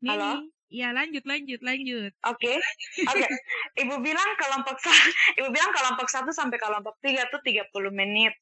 Nih, 0.03 0.11
Halo? 0.11 0.31
Iya 0.73 0.89
lanjut 0.89 1.23
lanjut 1.29 1.61
lanjut. 1.61 2.11
Oke, 2.25 2.57
oke. 3.05 3.27
Ibu 3.77 3.95
bilang 4.01 4.29
kelompok 4.41 4.81
satu, 4.81 5.09
ibu 5.39 5.47
bilang 5.53 5.69
kelompok 5.69 6.07
satu 6.09 6.33
sampai 6.33 6.57
kelompok 6.57 6.97
tiga 6.99 7.29
tuh 7.29 7.39
30 7.45 7.69
menit. 7.93 8.33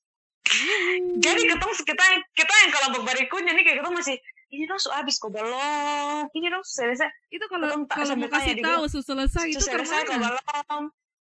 Jadi 1.22 1.42
ketemu 1.48 1.74
kita 1.84 2.06
kita 2.32 2.54
yang 2.66 2.72
kelompok 2.72 3.02
berikutnya 3.12 3.52
nih 3.52 3.64
kayak 3.68 3.78
kita 3.84 3.92
masih 3.92 4.16
ini 4.52 4.64
dong 4.68 4.80
su 4.80 4.92
habis 4.92 5.16
kok 5.16 5.32
belum, 5.32 6.28
ini 6.36 6.48
dong 6.52 6.64
selesai, 6.64 7.08
itu 7.32 7.46
kalau 7.48 7.72
Belum 7.72 7.82
kalau 7.88 8.20
mau 8.20 8.28
kasih 8.28 8.60
tahu 8.60 8.84
su 8.92 9.00
selesai 9.00 9.48
itu 9.48 9.64
selesai 9.64 10.04
kok 10.04 10.20
belum. 10.20 10.84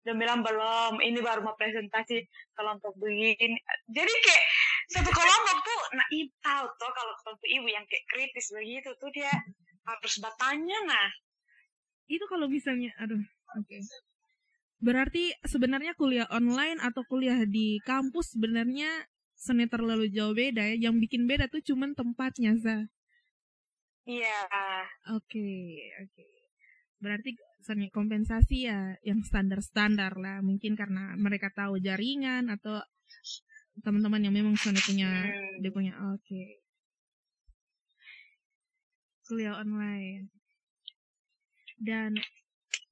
Dan 0.05 0.21
bilang 0.21 0.45
belum, 0.45 1.01
ini 1.01 1.17
baru 1.25 1.41
mau 1.41 1.57
presentasi 1.57 2.29
kelompok 2.53 2.93
begini. 3.01 3.57
Jadi 3.89 4.13
kayak 4.13 4.43
satu 4.93 5.11
kelompok 5.11 5.59
tuh, 5.65 5.81
nah 5.97 6.07
ibu 6.13 6.33
tahu 6.45 6.65
tuh 6.77 6.91
kalau 6.93 7.15
kelompok 7.25 7.49
ibu 7.49 7.69
yang 7.73 7.85
kayak 7.89 8.05
kritis 8.11 8.53
begitu 8.53 8.91
tuh 9.01 9.11
dia 9.15 9.33
harus 9.85 10.15
bertanya 10.21 10.79
nah. 10.85 11.09
Itu 12.05 12.25
kalau 12.29 12.47
misalnya 12.49 12.93
aduh 13.01 13.21
oke. 13.57 13.65
Okay. 13.65 13.81
berarti 14.85 15.33
sebenarnya 15.49 15.97
kuliah 15.97 16.29
online 16.29 16.77
atau 16.85 17.01
kuliah 17.09 17.49
di 17.49 17.81
kampus 17.89 18.37
sebenarnya 18.37 19.09
seni 19.33 19.65
terlalu 19.65 20.13
jauh 20.13 20.37
beda 20.37 20.61
ya. 20.77 20.91
Yang 20.91 21.09
bikin 21.09 21.25
beda 21.25 21.49
tuh 21.49 21.65
cuman 21.65 21.97
tempatnya 21.97 22.53
sa 22.61 22.85
iya. 24.05 24.41
Oke 25.17 25.41
okay, 25.41 25.65
oke. 26.05 26.13
Okay. 26.13 26.33
berarti 27.01 27.37
seni 27.65 27.89
kompensasi 27.89 28.69
ya 28.69 28.93
yang 29.01 29.25
standar-standar 29.25 30.21
lah. 30.21 30.45
Mungkin 30.45 30.77
karena 30.77 31.17
mereka 31.17 31.49
tahu 31.57 31.81
jaringan 31.81 32.53
atau 32.53 32.85
teman-teman 33.83 34.23
yang 34.23 34.35
memang 34.35 34.55
sana 34.55 34.79
punya 34.79 35.11
hmm. 35.11 35.65
dia 35.65 35.73
punya 35.75 35.93
oke. 36.15 36.23
Okay. 36.23 36.63
kuliah 39.25 39.57
online. 39.57 40.29
Dan 41.81 42.15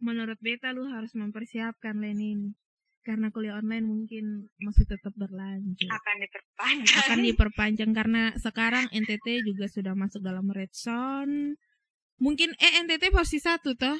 menurut 0.00 0.40
beta 0.40 0.72
lu 0.72 0.88
harus 0.88 1.12
mempersiapkan 1.12 1.94
Lenin. 2.00 2.56
Karena 3.02 3.34
kuliah 3.34 3.58
online 3.58 3.84
mungkin 3.84 4.48
masih 4.62 4.86
tetap 4.86 5.12
berlanjut. 5.18 5.90
Akan 5.90 6.16
diperpanjang. 6.22 6.98
Akan 7.02 7.20
diperpanjang 7.20 7.90
karena 7.92 8.22
sekarang 8.38 8.86
NTT 8.94 9.42
juga 9.42 9.66
sudah 9.66 9.92
masuk 9.92 10.22
dalam 10.22 10.46
red 10.48 10.70
zone. 10.72 11.58
Mungkin 12.22 12.54
eh 12.56 12.72
NTT 12.86 13.10
posisi 13.10 13.42
satu 13.42 13.74
toh 13.74 13.98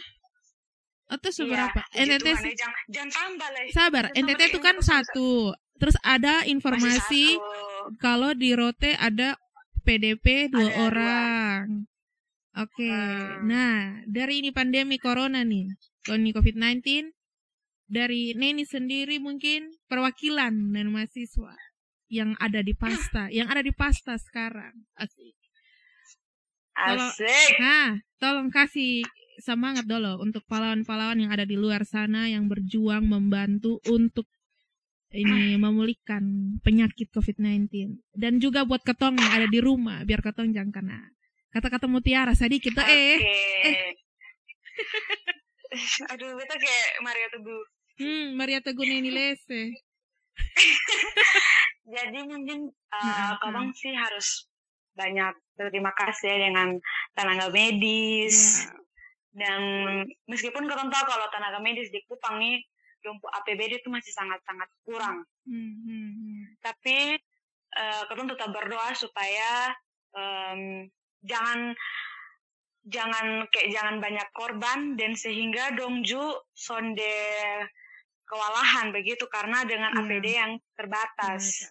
atau 1.13 1.31
seberapa 1.31 1.81
iya, 1.93 2.17
NTT 2.17 2.57
jangan, 2.57 2.83
jangan 2.89 3.11
tambah 3.13 3.49
lah 3.53 3.63
sabar 3.69 4.05
jangan 4.09 4.21
NTT 4.25 4.41
itu 4.49 4.61
kan 4.65 4.77
satu 4.81 5.31
terus 5.77 5.97
ada 6.01 6.49
informasi 6.49 7.37
kalau 8.01 8.33
di 8.33 8.57
Rote 8.57 8.97
ada 8.97 9.37
PDP 9.83 10.49
dua 10.49 10.71
ada 10.71 10.79
orang 10.89 11.63
dua. 11.69 11.91
Oke, 12.53 12.85
okay. 12.85 12.93
hmm. 12.93 13.49
nah 13.49 14.05
dari 14.05 14.45
ini 14.45 14.53
pandemi 14.53 15.01
corona 15.01 15.41
nih, 15.41 15.73
ini 16.13 16.31
COVID-19, 16.37 16.85
dari 17.89 18.37
Neni 18.37 18.69
sendiri 18.69 19.17
mungkin 19.17 19.73
perwakilan 19.89 20.53
dan 20.53 20.87
mahasiswa 20.93 21.57
yang 22.13 22.37
ada 22.37 22.61
di 22.61 22.77
pasta, 22.77 23.33
yang 23.41 23.49
ada 23.49 23.65
di 23.65 23.73
pasta 23.73 24.21
sekarang, 24.21 24.85
asik. 25.01 25.33
Asik. 26.77 27.57
nah, 27.57 27.97
tolong 28.21 28.53
kasih 28.53 29.01
semangat 29.43 29.85
dulu 29.85 30.23
untuk 30.23 30.47
pahlawan-pahlawan 30.47 31.19
yang 31.19 31.35
ada 31.35 31.43
di 31.43 31.59
luar 31.59 31.83
sana 31.83 32.31
yang 32.31 32.47
berjuang 32.47 33.03
membantu 33.03 33.83
untuk 33.91 34.31
ini 35.13 35.61
memulihkan 35.61 36.57
penyakit 36.65 37.13
COVID-19 37.13 37.69
dan 38.17 38.41
juga 38.41 38.65
buat 38.65 38.81
ketong 38.81 39.21
yang 39.21 39.33
ada 39.43 39.49
di 39.51 39.61
rumah 39.61 40.01
biar 40.09 40.25
ketong 40.25 40.57
jangan 40.57 40.73
kena 40.73 41.01
kata-kata 41.53 41.85
mutiara 41.85 42.33
sedikit 42.33 42.73
kita 42.73 42.89
eh. 42.89 43.21
Eh. 43.21 43.93
Aduh 46.13 46.37
kita 46.37 46.55
kayak 46.57 46.89
Maria 47.01 47.29
Teguh. 47.33 47.65
Hmm 48.01 48.27
Maria 48.41 48.61
Teguh 48.65 48.89
ini 48.89 49.13
lese 49.13 49.77
jadi 51.93 52.25
mungkin 52.25 52.73
uh, 52.89 53.37
nah, 53.37 53.69
sih 53.77 53.93
harus 53.93 54.49
banyak 54.97 55.37
terima 55.61 55.93
kasih 55.93 56.33
ya 56.33 56.37
dengan 56.49 56.81
tenaga 57.13 57.53
medis 57.53 58.65
yeah. 58.65 58.82
Dan 59.33 59.61
meskipun 60.29 60.69
kita 60.69 60.85
tahu 60.89 61.05
kalau 61.09 61.27
tenaga 61.33 61.59
medis 61.61 61.89
di 61.89 62.05
Kupang 62.05 62.37
nih 62.37 62.61
untuk 63.03 63.33
APBD 63.33 63.83
itu 63.83 63.89
masih 63.91 64.15
sangat-sangat 64.15 64.69
kurang 64.87 65.27
hmm, 65.49 65.75
hmm, 65.83 66.11
hmm. 66.13 66.43
tapi 66.63 67.17
uh, 67.75 68.03
kita 68.07 68.23
tetap 68.37 68.51
berdoa 68.53 68.93
supaya 68.95 69.73
um, 70.15 70.87
jangan 71.25 71.75
jangan 72.83 73.47
kayak 73.51 73.71
jangan 73.71 73.97
banyak 74.03 74.29
korban 74.35 74.99
dan 74.99 75.15
sehingga 75.15 75.75
dongju 75.79 76.23
sonde 76.51 77.19
kewalahan 78.27 78.91
begitu 78.91 79.29
karena 79.31 79.63
dengan 79.69 79.93
yeah. 79.95 80.03
APD 80.03 80.27
yang 80.33 80.53
terbatas. 80.75 81.69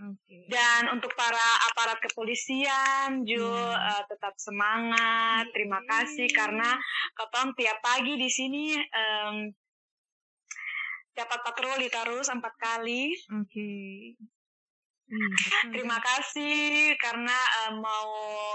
Okay. 0.00 0.48
Dan 0.48 0.96
untuk 0.96 1.12
para 1.12 1.46
aparat 1.68 2.00
kepolisian 2.00 3.20
yeah. 3.28 3.36
Iya. 3.36 3.76
uh, 3.76 4.02
tetap 4.08 4.34
semangat. 4.40 5.44
Terima 5.52 5.84
kasih 5.84 6.28
karena 6.32 6.80
ketong 7.12 7.52
tiap 7.52 7.78
pagi 7.84 8.16
di 8.16 8.30
sini 8.32 8.80
um, 8.80 9.52
dapat 11.12 11.38
patroli 11.44 11.92
terus 11.92 12.32
empat 12.32 12.54
kali. 12.56 13.12
Oke. 13.36 13.44
Okay. 13.52 13.92
Hmm, 15.10 15.34
Terima 15.74 15.98
kasih 15.98 16.94
karena 16.96 17.34
uh, 17.66 17.72
mau 17.74 18.08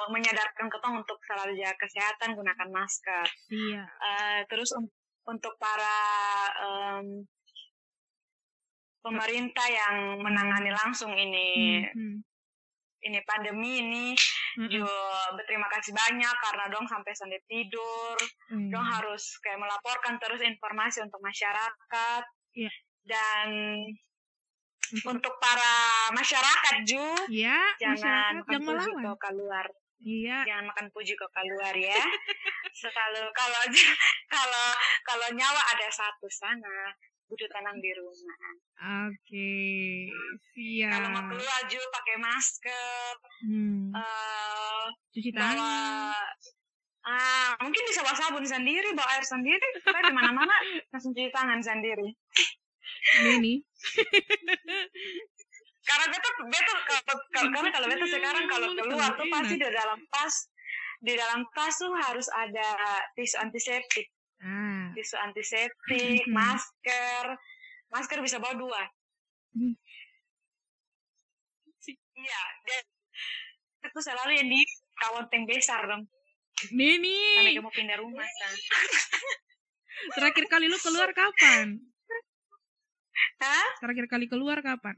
menyadarkan 0.07 0.71
ketong 0.71 1.03
untuk 1.03 1.19
selalu 1.27 1.59
jaga 1.59 1.75
kesehatan 1.77 2.33
gunakan 2.33 2.69
masker. 2.71 3.27
Iya. 3.51 3.83
Uh, 4.01 4.39
terus 4.49 4.71
un 4.73 4.87
untuk 5.25 5.57
para 5.57 5.97
um, 6.61 7.25
pemerintah 9.05 9.67
yang 9.69 10.17
menangani 10.17 10.73
langsung 10.73 11.13
ini 11.13 11.85
hmm, 11.85 11.93
hmm. 11.93 12.17
ini 13.05 13.19
pandemi 13.21 13.85
ini, 13.85 14.07
hmm. 14.57 14.65
juga 14.65 14.97
berterima 15.37 15.69
kasih 15.69 15.93
banyak 15.93 16.35
karena 16.41 16.65
dong 16.73 16.89
sampai 16.89 17.13
sampai 17.13 17.37
tidur, 17.45 18.17
hmm. 18.49 18.73
dong 18.73 18.81
harus 18.81 19.37
kayak 19.45 19.61
melaporkan 19.61 20.17
terus 20.17 20.41
informasi 20.41 21.05
untuk 21.05 21.21
masyarakat. 21.21 22.23
Iya. 22.57 22.73
Dan 23.05 23.49
untuk 25.05 25.33
para 25.41 25.73
masyarakat 26.13 26.75
Ju 26.85 27.05
ya 27.33 27.57
jangan 27.81 28.45
makan 28.45 28.61
puji 28.61 28.91
kok 29.01 29.17
keluar 29.17 29.65
iya 30.05 30.37
jangan 30.45 30.65
makan 30.69 30.85
puji 30.93 31.13
kok 31.17 31.31
keluar 31.33 31.73
ya 31.73 32.01
selalu 32.81 33.23
kalau 33.33 33.61
kalau 34.35 34.67
kalau 35.01 35.27
nyawa 35.33 35.61
ada 35.73 35.87
satu 35.89 36.29
sana 36.29 36.93
butuh 37.25 37.49
tanam 37.49 37.77
di 37.81 37.91
rumah 37.97 38.37
oke 39.05 39.15
okay. 39.17 40.09
siap 40.53 40.91
kalau 40.93 41.09
mau 41.13 41.23
keluar 41.29 41.61
Ju 41.69 41.79
pakai 41.89 42.15
masker 42.21 43.13
hmm. 43.45 43.93
uh, 43.93 44.85
cuci 45.13 45.31
tangan 45.33 45.57
bawa, 45.59 46.19
Ah, 47.05 47.53
mungkin 47.61 47.85
bisa 47.85 48.01
bawa 48.01 48.17
sabun 48.17 48.41
sendiri, 48.41 48.97
bawa 48.97 49.05
air 49.13 49.21
sendiri, 49.21 49.61
kita 49.77 50.09
di 50.09 50.09
mana-mana 50.09 50.57
langsung 50.89 51.13
cuci 51.13 51.29
tangan 51.29 51.61
sendiri. 51.61 52.09
Nini. 53.21 53.61
karena 55.85 56.05
beta 56.09 56.29
beta 56.49 56.73
karena 57.29 57.69
kalau 57.69 57.87
beta 57.87 58.05
sekarang 58.09 58.45
kalau 58.49 58.67
keluar 58.73 59.13
tuh 59.13 59.27
pasti 59.29 59.55
di 59.61 59.69
dalam 59.69 59.99
tas 60.09 60.35
di 60.97 61.13
dalam 61.13 61.45
tas 61.53 61.77
tuh 61.77 61.93
harus 61.93 62.25
ada 62.33 62.67
tisu 63.13 63.37
antiseptik 63.37 64.09
ah. 64.41 64.74
Tisu 64.95 65.15
antiseptik 65.19 66.23
masker. 66.31 67.23
Masker 67.91 68.19
bisa 68.23 68.39
bawa 68.39 68.55
dua. 68.55 68.81
Iya 72.15 72.43
dan 72.65 72.83
itu 73.85 73.99
selalu 74.01 74.31
yang 74.39 74.49
di 74.49 74.61
kawan 74.97 75.25
tank 75.29 75.45
besar 75.45 75.85
dong 75.85 76.09
Nini 76.73 77.37
sampai 77.37 77.59
kamu 77.59 77.71
pindah 77.71 77.97
rumah 78.01 78.25
kan 78.25 78.53
terakhir 80.15 80.45
kali 80.51 80.67
lu 80.67 80.75
keluar 80.79 81.09
kapan? 81.15 81.79
Hah? 83.39 83.67
Terakhir 83.79 84.05
kali 84.11 84.25
keluar 84.27 84.59
kapan? 84.59 84.95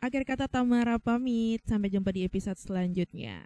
Akhir 0.00 0.22
kata 0.24 0.46
Tamara 0.46 0.96
pamit, 1.02 1.60
sampai 1.66 1.90
jumpa 1.92 2.14
di 2.14 2.24
episode 2.24 2.56
selanjutnya. 2.56 3.42